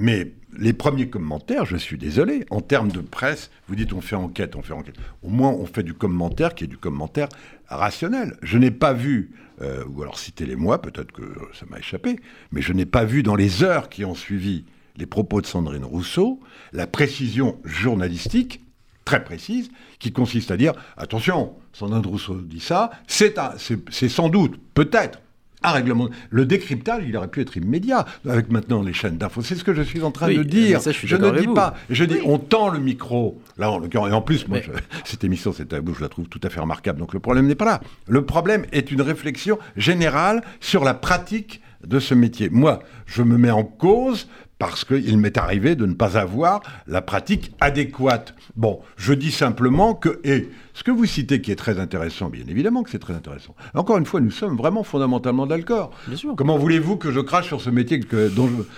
Mais 0.00 0.32
les 0.56 0.72
premiers 0.72 1.10
commentaires, 1.10 1.66
je 1.66 1.76
suis 1.76 1.98
désolé, 1.98 2.46
en 2.48 2.62
termes 2.62 2.90
de 2.90 3.00
presse, 3.00 3.50
vous 3.68 3.74
dites 3.74 3.92
on 3.92 4.00
fait 4.00 4.16
enquête, 4.16 4.56
on 4.56 4.62
fait 4.62 4.72
enquête. 4.72 4.94
Au 5.22 5.28
moins, 5.28 5.50
on 5.50 5.66
fait 5.66 5.82
du 5.82 5.92
commentaire 5.92 6.54
qui 6.54 6.64
est 6.64 6.68
du 6.68 6.78
commentaire 6.78 7.28
rationnel. 7.68 8.38
Je 8.40 8.56
n'ai 8.56 8.70
pas 8.70 8.94
vu, 8.94 9.32
euh, 9.60 9.84
ou 9.90 10.00
alors 10.00 10.18
citez-les-moi, 10.18 10.80
peut-être 10.80 11.12
que 11.12 11.34
ça 11.52 11.66
m'a 11.68 11.78
échappé, 11.78 12.18
mais 12.50 12.62
je 12.62 12.72
n'ai 12.72 12.86
pas 12.86 13.04
vu 13.04 13.22
dans 13.22 13.34
les 13.34 13.62
heures 13.62 13.90
qui 13.90 14.06
ont 14.06 14.14
suivi 14.14 14.64
les 14.96 15.04
propos 15.04 15.42
de 15.42 15.46
Sandrine 15.46 15.84
Rousseau 15.84 16.40
la 16.72 16.86
précision 16.86 17.58
journalistique 17.66 18.62
très 19.04 19.22
précise 19.22 19.70
qui 19.98 20.12
consiste 20.12 20.50
à 20.50 20.56
dire 20.56 20.72
attention, 20.96 21.52
Sandrine 21.74 22.06
Rousseau 22.06 22.36
dit 22.36 22.60
ça, 22.60 22.90
c'est 23.06 24.08
sans 24.08 24.30
doute, 24.30 24.58
peut-être, 24.72 25.20
règlement. 25.62 26.08
Le 26.30 26.46
décryptage, 26.46 27.04
il 27.06 27.16
aurait 27.16 27.28
pu 27.28 27.40
être 27.40 27.56
immédiat 27.56 28.06
avec 28.28 28.50
maintenant 28.50 28.82
les 28.82 28.92
chaînes 28.92 29.18
d'infos. 29.18 29.42
C'est 29.42 29.54
ce 29.54 29.64
que 29.64 29.74
je 29.74 29.82
suis 29.82 30.02
en 30.02 30.10
train 30.10 30.28
de 30.28 30.42
dire. 30.42 30.80
je, 30.80 31.16
ne 31.16 31.38
dis 31.38 31.46
pas. 31.48 31.74
Je 31.90 32.04
dis, 32.04 32.18
on 32.24 32.38
tend 32.38 32.68
le 32.70 32.78
micro. 32.78 33.40
Là, 33.58 33.70
en 33.70 33.82
et 33.82 34.12
en 34.12 34.22
plus, 34.22 34.48
moi, 34.48 34.58
cette 35.04 35.24
émission, 35.24 35.52
c'est 35.52 35.72
à 35.72 35.80
je 35.80 36.00
la 36.00 36.08
trouve 36.08 36.28
tout 36.28 36.40
à 36.42 36.50
fait 36.50 36.60
remarquable. 36.60 36.98
Donc 36.98 37.12
le 37.12 37.20
problème 37.20 37.46
n'est 37.46 37.54
pas 37.54 37.64
là. 37.64 37.80
Le 38.08 38.24
problème 38.24 38.64
est 38.72 38.90
une 38.90 39.02
réflexion 39.02 39.58
générale 39.76 40.42
sur 40.60 40.84
la 40.84 40.94
pratique 40.94 41.60
de 41.86 41.98
ce 41.98 42.14
métier. 42.14 42.50
Moi, 42.50 42.80
je 43.06 43.22
me 43.22 43.36
mets 43.36 43.50
en 43.50 43.64
cause 43.64 44.28
parce 44.60 44.84
qu'il 44.84 45.16
m'est 45.16 45.38
arrivé 45.38 45.74
de 45.74 45.86
ne 45.86 45.94
pas 45.94 46.18
avoir 46.18 46.60
la 46.86 47.00
pratique 47.00 47.50
adéquate. 47.60 48.34
Bon, 48.56 48.80
je 48.98 49.14
dis 49.14 49.32
simplement 49.32 49.94
que, 49.94 50.20
et 50.22 50.50
ce 50.74 50.84
que 50.84 50.90
vous 50.90 51.06
citez 51.06 51.40
qui 51.40 51.50
est 51.50 51.56
très 51.56 51.80
intéressant, 51.80 52.28
bien 52.28 52.44
évidemment 52.46 52.82
que 52.82 52.90
c'est 52.90 52.98
très 52.98 53.14
intéressant. 53.14 53.56
Encore 53.72 53.96
une 53.96 54.04
fois, 54.04 54.20
nous 54.20 54.30
sommes 54.30 54.58
vraiment 54.58 54.82
fondamentalement 54.82 55.46
d'accord. 55.46 55.92
Comment 56.36 56.58
voulez-vous 56.58 56.98
que 56.98 57.10
je 57.10 57.20
crache 57.20 57.46
sur 57.46 57.62
ce 57.62 57.70
métier 57.70 58.00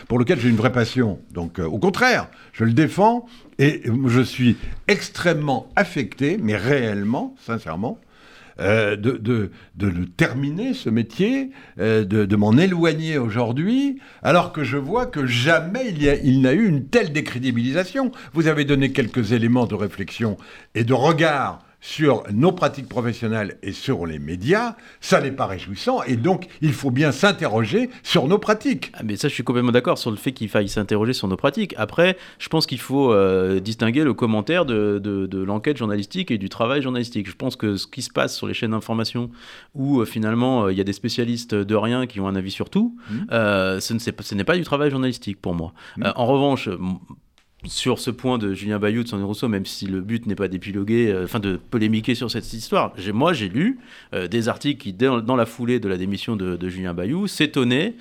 pour 0.06 0.20
lequel 0.20 0.38
j'ai 0.38 0.48
une 0.48 0.56
vraie 0.56 0.70
passion? 0.70 1.18
Donc, 1.32 1.58
euh, 1.58 1.64
au 1.64 1.78
contraire, 1.78 2.28
je 2.52 2.62
le 2.62 2.74
défends 2.74 3.26
et 3.58 3.82
je 4.06 4.20
suis 4.20 4.56
extrêmement 4.86 5.66
affecté, 5.74 6.38
mais 6.40 6.54
réellement, 6.54 7.34
sincèrement, 7.44 7.98
euh, 8.60 8.96
de, 8.96 9.12
de, 9.12 9.50
de, 9.76 10.04
terminer 10.04 10.74
ce 10.74 10.90
métier, 10.90 11.50
euh, 11.78 12.04
de, 12.04 12.36
m'en 12.36 12.56
éloigner 12.56 13.18
aujourd'hui, 13.18 13.98
alors 14.22 14.52
que 14.52 14.64
je 14.64 14.76
vois 14.76 15.06
que 15.06 15.26
jamais 15.26 15.88
il, 15.88 16.08
a, 16.08 16.16
il 16.16 16.40
n'a 16.40 16.52
eu 16.52 16.66
une 16.66 16.86
telle 16.86 17.12
décrédibilisation. 17.12 18.12
Vous 18.32 18.48
avez 18.48 18.64
donné 18.64 18.92
quelques 18.92 19.32
éléments 19.32 19.66
de 19.66 19.74
réflexion 19.74 20.36
et 20.74 20.84
de 20.84 20.94
regard 20.94 21.60
sur 21.82 22.22
nos 22.32 22.52
pratiques 22.52 22.88
professionnelles 22.88 23.58
et 23.62 23.72
sur 23.72 24.06
les 24.06 24.20
médias, 24.20 24.76
ça 25.00 25.20
n'est 25.20 25.32
pas 25.32 25.46
réjouissant. 25.46 26.02
Et 26.04 26.16
donc, 26.16 26.46
il 26.62 26.72
faut 26.72 26.92
bien 26.92 27.10
s'interroger 27.10 27.90
sur 28.04 28.28
nos 28.28 28.38
pratiques. 28.38 28.92
Ah, 28.94 29.00
mais 29.04 29.16
ça, 29.16 29.28
je 29.28 29.34
suis 29.34 29.42
complètement 29.42 29.72
d'accord 29.72 29.98
sur 29.98 30.12
le 30.12 30.16
fait 30.16 30.32
qu'il 30.32 30.48
faille 30.48 30.68
s'interroger 30.68 31.12
sur 31.12 31.26
nos 31.26 31.36
pratiques. 31.36 31.74
Après, 31.76 32.16
je 32.38 32.48
pense 32.48 32.66
qu'il 32.66 32.78
faut 32.78 33.12
euh, 33.12 33.58
distinguer 33.58 34.04
le 34.04 34.14
commentaire 34.14 34.64
de, 34.64 35.00
de, 35.02 35.42
l'enquête 35.42 35.76
journalistique 35.76 36.30
et 36.30 36.38
du 36.38 36.48
travail 36.48 36.82
journalistique. 36.82 37.28
Je 37.28 37.34
pense 37.34 37.56
que 37.56 37.76
ce 37.76 37.88
qui 37.88 38.02
se 38.02 38.10
passe 38.10 38.36
sur 38.36 38.46
les 38.46 38.54
chaînes 38.54 38.70
d'information, 38.70 39.30
où 39.74 40.00
euh, 40.00 40.04
finalement 40.04 40.66
euh, 40.66 40.72
il 40.72 40.78
y 40.78 40.80
a 40.80 40.84
des 40.84 40.92
spécialistes 40.92 41.54
de 41.54 41.74
rien 41.74 42.06
qui 42.06 42.20
ont 42.20 42.28
un 42.28 42.36
avis 42.36 42.52
sur 42.52 42.70
tout, 42.70 42.96
mmh. 43.10 43.14
ce, 43.80 44.12
ce 44.20 44.34
n'est 44.36 44.44
pas 44.44 44.56
du 44.56 44.62
travail 44.62 44.90
journalistique 44.90 45.40
pour 45.40 45.54
moi. 45.54 45.72
Mmh. 45.96 46.12
en 46.14 46.26
revanche, 46.26 46.68
sur 47.66 47.98
ce 47.98 48.10
point 48.10 48.38
de 48.38 48.54
Julien 48.54 48.78
Bayou, 48.78 49.02
de 49.02 49.08
Sandrine 49.08 49.26
Rousseau, 49.26 49.48
même 49.48 49.66
si 49.66 49.86
le 49.86 50.00
but 50.00 50.26
n'est 50.26 50.34
pas 50.34 50.48
d'épiloguer, 50.48 51.14
enfin 51.24 51.38
de 51.38 51.56
polémiquer 51.56 52.14
sur 52.14 52.30
cette 52.30 52.52
histoire. 52.52 52.92
Moi, 53.12 53.32
j'ai 53.32 53.48
lu 53.48 53.78
des 54.30 54.48
articles 54.48 54.82
qui, 54.82 54.92
dans, 54.92 55.36
la 55.36 55.46
foulée 55.46 55.80
de 55.80 55.88
la 55.88 55.96
démission 55.96 56.36
de, 56.36 56.68
Julien 56.68 56.94
Bayou, 56.94 57.26
s'étonnaient 57.26 57.94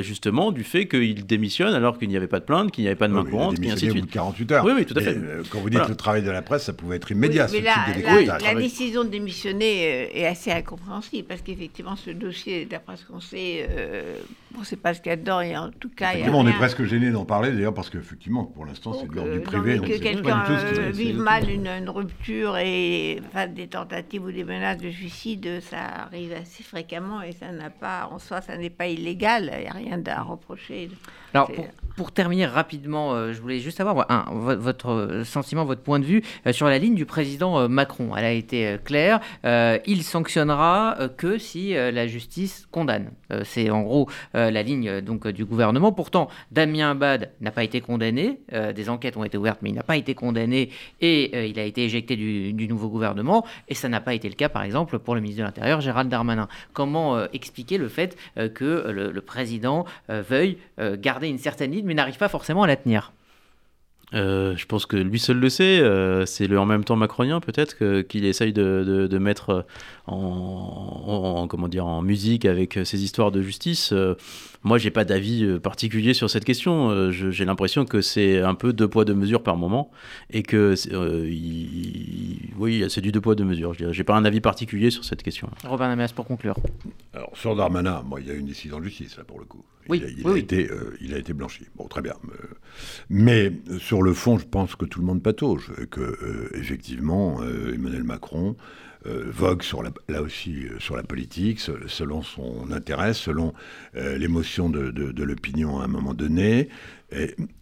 justement 0.00 0.52
du 0.52 0.64
fait 0.64 0.86
qu'il 0.86 1.26
démissionne 1.26 1.74
alors 1.74 1.98
qu'il 1.98 2.08
n'y 2.08 2.16
avait 2.16 2.26
pas 2.26 2.40
de 2.40 2.44
plainte, 2.44 2.72
qu'il 2.72 2.82
n'y 2.82 2.88
avait 2.88 2.96
pas 2.96 3.08
de 3.08 3.12
main 3.12 3.24
courante, 3.24 3.58
et 3.62 3.70
ainsi 3.70 3.86
de 3.86 3.90
suite. 3.92 4.10
48 4.10 4.52
heures. 4.52 4.64
Oui, 4.64 4.72
oui, 4.74 4.86
tout 4.86 4.96
à 4.96 5.00
fait. 5.00 5.16
quand 5.50 5.60
vous 5.60 5.70
dites 5.70 5.88
le 5.88 5.96
travail 5.96 6.22
de 6.22 6.30
la 6.30 6.42
presse, 6.42 6.64
ça 6.64 6.72
pouvait 6.72 6.96
être 6.96 7.10
immédiat. 7.10 7.46
mais 7.52 7.60
la, 7.60 8.54
décision 8.54 9.04
de 9.04 9.08
démissionner 9.08 10.18
est 10.18 10.26
assez 10.26 10.50
incompréhensible 10.50 11.26
parce 11.26 11.42
qu'effectivement, 11.42 11.96
ce 11.96 12.10
dossier, 12.10 12.66
d'après 12.66 12.96
ce 12.96 13.04
qu'on 13.04 13.20
sait, 13.20 13.68
on 14.56 14.60
ne 14.60 14.64
sait 14.64 14.76
pas 14.76 14.94
ce 14.94 15.00
qu'il 15.00 15.10
y 15.10 15.12
a 15.12 15.16
dedans 15.16 15.40
et 15.40 15.56
en 15.56 15.70
tout 15.70 15.90
cas. 15.94 16.12
on 16.32 16.46
est 16.46 16.52
presque 16.52 16.84
gêné 16.84 17.10
d'en 17.10 17.24
parler 17.24 17.52
d'ailleurs 17.52 17.74
parce 17.74 17.90
qu'effectivement, 17.90 18.44
pour 18.44 18.66
l'instant, 18.66 18.89
c'est 18.94 19.08
de 19.08 19.14
l'ordre 19.14 19.32
du 19.32 19.38
euh, 19.38 19.42
privé. 19.42 19.78
que 19.80 19.98
quelqu'un 19.98 20.44
euh, 20.48 20.90
vive 20.92 21.18
mal 21.18 21.48
une, 21.50 21.88
rupture 21.88 22.56
et 22.56 23.20
enfin, 23.26 23.46
des 23.46 23.68
tentatives 23.68 24.24
ou 24.24 24.32
des 24.32 24.44
menaces 24.44 24.78
de 24.78 24.90
suicide, 24.90 25.60
ça 25.60 26.06
arrive 26.06 26.32
assez 26.32 26.62
fréquemment 26.62 27.22
et 27.22 27.32
ça 27.32 27.52
n'a 27.52 27.70
pas, 27.70 28.08
en 28.10 28.18
soi, 28.18 28.40
ça 28.40 28.56
n'est 28.56 28.70
pas 28.70 28.86
illégal. 28.86 29.50
Il 29.56 29.60
n'y 29.62 29.68
a 29.68 29.72
rien 29.72 30.02
à 30.06 30.22
reprocher. 30.22 30.90
Alors, 31.34 31.50
pour, 31.50 31.66
terminer 32.12 32.46
rapidement, 32.46 33.12
euh, 33.12 33.32
je 33.32 33.40
voulais 33.40 33.58
juste 33.58 33.76
savoir 33.78 34.06
votre 34.30 35.22
sentiment, 35.24 35.64
votre 35.64 35.82
point 35.82 35.98
de 35.98 36.04
vue 36.04 36.22
sur 36.50 36.66
la 36.66 36.78
ligne 36.78 36.94
du 36.94 37.06
président 37.06 37.68
Macron. 37.68 38.16
Elle 38.16 38.24
a 38.24 38.32
été 38.32 38.76
claire. 38.84 39.20
il 39.44 40.02
sanctionnera 40.02 40.96
que 41.16 41.38
si 41.38 41.72
la 41.72 42.06
justice 42.06 42.66
condamne. 42.70 43.10
C'est 43.44 43.70
en 43.70 43.82
gros 43.82 44.08
la 44.34 44.62
ligne 44.62 45.00
donc 45.00 45.28
du 45.28 45.44
gouvernement. 45.44 45.92
Pourtant, 45.92 46.28
Damien 46.50 46.92
Abad 46.92 47.30
n'a 47.40 47.50
pas 47.50 47.64
été 47.64 47.80
condamné. 47.80 48.40
des 48.74 48.88
enquêtes 48.88 49.16
ont 49.16 49.24
été 49.24 49.38
ouvertes, 49.38 49.60
mais 49.62 49.70
il 49.70 49.74
n'a 49.74 49.82
pas 49.82 49.96
été 49.96 50.14
condamné 50.14 50.70
et 51.00 51.48
il 51.48 51.58
a 51.58 51.64
été 51.64 51.84
éjecté 51.84 52.16
du, 52.16 52.68
nouveau 52.68 52.88
gouvernement. 52.88 53.44
Et 53.68 53.74
ça 53.74 53.88
n'a 53.88 54.00
pas 54.00 54.14
été 54.14 54.28
le 54.28 54.34
cas, 54.34 54.48
par 54.48 54.62
exemple, 54.62 54.98
pour 54.98 55.14
le 55.14 55.20
ministre 55.20 55.40
de 55.40 55.46
l'Intérieur, 55.46 55.80
Gérald 55.80 56.10
Darmanin. 56.10 56.48
Comment 56.72 57.24
expliquer 57.32 57.78
le 57.78 57.88
fait 57.88 58.16
que 58.54 58.90
le, 58.90 59.20
président 59.20 59.84
veuille 60.08 60.58
garder 60.98 61.28
une 61.28 61.38
certaine 61.38 61.72
ligne, 61.72 61.86
mais 61.90 61.94
n'arrive 61.94 62.18
pas 62.18 62.28
forcément 62.28 62.62
à 62.62 62.68
la 62.68 62.76
tenir 62.76 63.12
euh, 64.14 64.56
je 64.56 64.66
pense 64.66 64.86
que 64.86 64.96
lui 64.96 65.18
seul 65.18 65.38
le 65.38 65.48
sait. 65.48 65.80
Euh, 65.80 66.26
c'est 66.26 66.46
le 66.46 66.58
en 66.58 66.66
même 66.66 66.84
temps 66.84 66.96
macronien 66.96 67.40
peut-être 67.40 68.02
qu'il 68.02 68.24
essaye 68.24 68.52
de, 68.52 69.08
de, 69.08 69.18
mettre 69.18 69.66
en, 70.06 71.46
comment 71.48 71.68
dire 71.68 71.86
en 71.86 72.02
musique 72.02 72.44
avec 72.44 72.78
ses 72.84 73.02
histoires 73.02 73.30
de 73.30 73.42
justice. 73.42 73.92
Euh, 73.92 74.14
moi, 74.62 74.76
j'ai 74.76 74.90
pas 74.90 75.04
d'avis 75.04 75.44
euh, 75.44 75.58
particulier 75.58 76.12
sur 76.12 76.28
cette 76.28 76.44
question. 76.44 76.90
Euh, 76.90 77.10
j'ai 77.10 77.44
l'impression 77.44 77.86
que 77.86 78.02
c'est 78.02 78.40
un 78.40 78.54
peu 78.54 78.72
deux 78.74 78.88
poids 78.88 79.06
deux 79.06 79.14
mesures 79.14 79.42
par 79.42 79.56
moment 79.56 79.90
et 80.30 80.42
que 80.42 80.74
euh, 80.92 81.24
oui, 82.58 82.84
c'est 82.90 83.00
du 83.00 83.10
deux 83.10 83.22
poids 83.22 83.34
deux 83.34 83.44
mesures. 83.44 83.72
J'ai 83.74 84.04
pas 84.04 84.14
un 84.14 84.24
avis 84.24 84.40
particulier 84.40 84.90
sur 84.90 85.04
cette 85.04 85.22
question. 85.22 85.48
Robin 85.64 85.88
Namas 85.88 86.12
pour 86.14 86.26
conclure. 86.26 86.56
Alors 87.14 87.30
sur 87.34 87.56
Darmanin, 87.56 88.02
moi, 88.06 88.20
il 88.20 88.26
y 88.26 88.30
a 88.30 88.34
une 88.34 88.46
décision 88.46 88.80
de 88.80 88.84
justice 88.84 89.16
là 89.16 89.24
pour 89.24 89.38
le 89.38 89.46
coup. 89.46 89.64
Oui, 89.88 90.02
il, 90.18 90.28
a, 90.28 90.36
Été, 90.36 90.70
il 91.00 91.14
a 91.14 91.18
été 91.18 91.32
blanchi. 91.32 91.64
Bon, 91.74 91.88
très 91.88 92.02
bien. 92.02 92.14
Mais 93.08 93.50
sur 93.78 93.99
le 94.02 94.14
fond, 94.14 94.38
je 94.38 94.46
pense 94.46 94.76
que 94.76 94.84
tout 94.84 95.00
le 95.00 95.06
monde 95.06 95.22
patauge. 95.22 95.72
Que 95.90 96.50
effectivement, 96.54 97.40
Emmanuel 97.72 98.04
Macron 98.04 98.56
euh, 99.06 99.24
vogue 99.32 99.62
sur 99.62 99.82
la, 99.82 99.90
là 100.10 100.20
aussi 100.20 100.66
euh, 100.66 100.78
sur 100.78 100.94
la 100.94 101.02
politique, 101.02 101.58
selon 101.58 102.22
son 102.22 102.70
intérêt, 102.70 103.14
selon 103.14 103.54
euh, 103.96 104.18
l'émotion 104.18 104.68
de, 104.68 104.90
de, 104.90 105.24
l'opinion 105.24 105.80
à 105.80 105.84
un 105.84 105.88
moment 105.88 106.12
donné. 106.12 106.68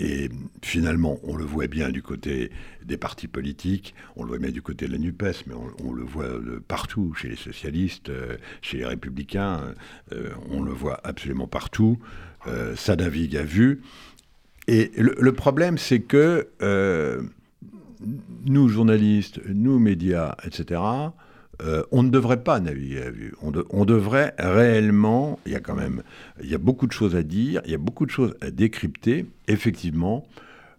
Et, 0.00 0.30
finalement, 0.62 1.20
on 1.22 1.36
le 1.36 1.44
voit 1.44 1.68
bien 1.68 1.90
du 1.90 2.02
côté 2.02 2.50
des 2.84 2.96
partis 2.96 3.28
politiques, 3.28 3.94
on 4.16 4.24
le 4.24 4.30
voit 4.30 4.38
bien 4.38 4.50
du 4.50 4.62
côté 4.62 4.88
de 4.88 4.92
la 4.92 4.98
NUPES, 4.98 5.44
mais 5.46 5.54
on, 5.84 5.92
le 5.92 6.02
voit 6.02 6.28
partout, 6.66 7.14
chez 7.14 7.28
les 7.28 7.36
socialistes, 7.36 8.10
chez 8.60 8.78
les 8.78 8.84
républicains, 8.84 9.74
on 10.50 10.60
le 10.60 10.72
voit 10.72 11.00
absolument 11.02 11.46
partout. 11.46 11.98
ça 12.76 12.94
navigue 12.96 13.38
à 13.38 13.42
vue. 13.42 13.80
Et 14.68 14.92
le, 14.96 15.32
problème, 15.32 15.78
c'est 15.78 16.00
que 16.00 16.46
nous, 18.44 18.68
journalistes, 18.68 19.40
nous, 19.48 19.78
médias, 19.78 20.36
etc., 20.44 20.80
euh, 21.60 21.82
on 21.90 22.04
ne 22.04 22.10
devrait 22.10 22.42
pas 22.44 22.60
naviguer 22.60 23.02
à 23.02 23.10
vue. 23.10 23.34
On, 23.42 23.84
devrait 23.84 24.34
réellement, 24.38 25.40
il 25.44 25.52
y 25.52 25.56
a 25.56 25.60
quand 25.60 25.74
même, 25.74 26.02
il 26.40 26.48
y 26.48 26.54
a 26.54 26.58
beaucoup 26.58 26.86
de 26.86 26.92
choses 26.92 27.16
à 27.16 27.24
dire, 27.24 27.62
il 27.64 27.72
y 27.72 27.74
a 27.74 27.78
beaucoup 27.78 28.06
de 28.06 28.12
choses 28.12 28.36
à 28.40 28.50
décrypter, 28.50 29.26
effectivement, 29.48 30.24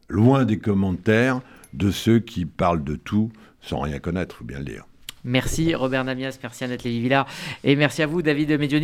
loin 0.08 0.46
des 0.46 0.58
commentaires 0.58 1.42
de 1.74 1.92
ceux 1.92 2.20
qui 2.20 2.46
parlent 2.46 2.84
de 2.84 2.96
tout 2.96 3.30
sans 3.62 3.80
rien 3.80 4.00
connaître, 4.00 4.38
faut 4.38 4.46
bien 4.46 4.60
le 4.60 4.66
dire. 4.66 4.86
Merci 5.26 5.76
Robert 5.76 6.06
Namias, 6.06 6.40
merci 6.42 6.64
Annette 6.64 6.84
Lévy-Villard 6.84 7.28
et 7.66 7.76
merci 7.76 8.02
à 8.02 8.08
vous 8.08 8.22
David 8.22 8.52
Medioni. 8.52 8.78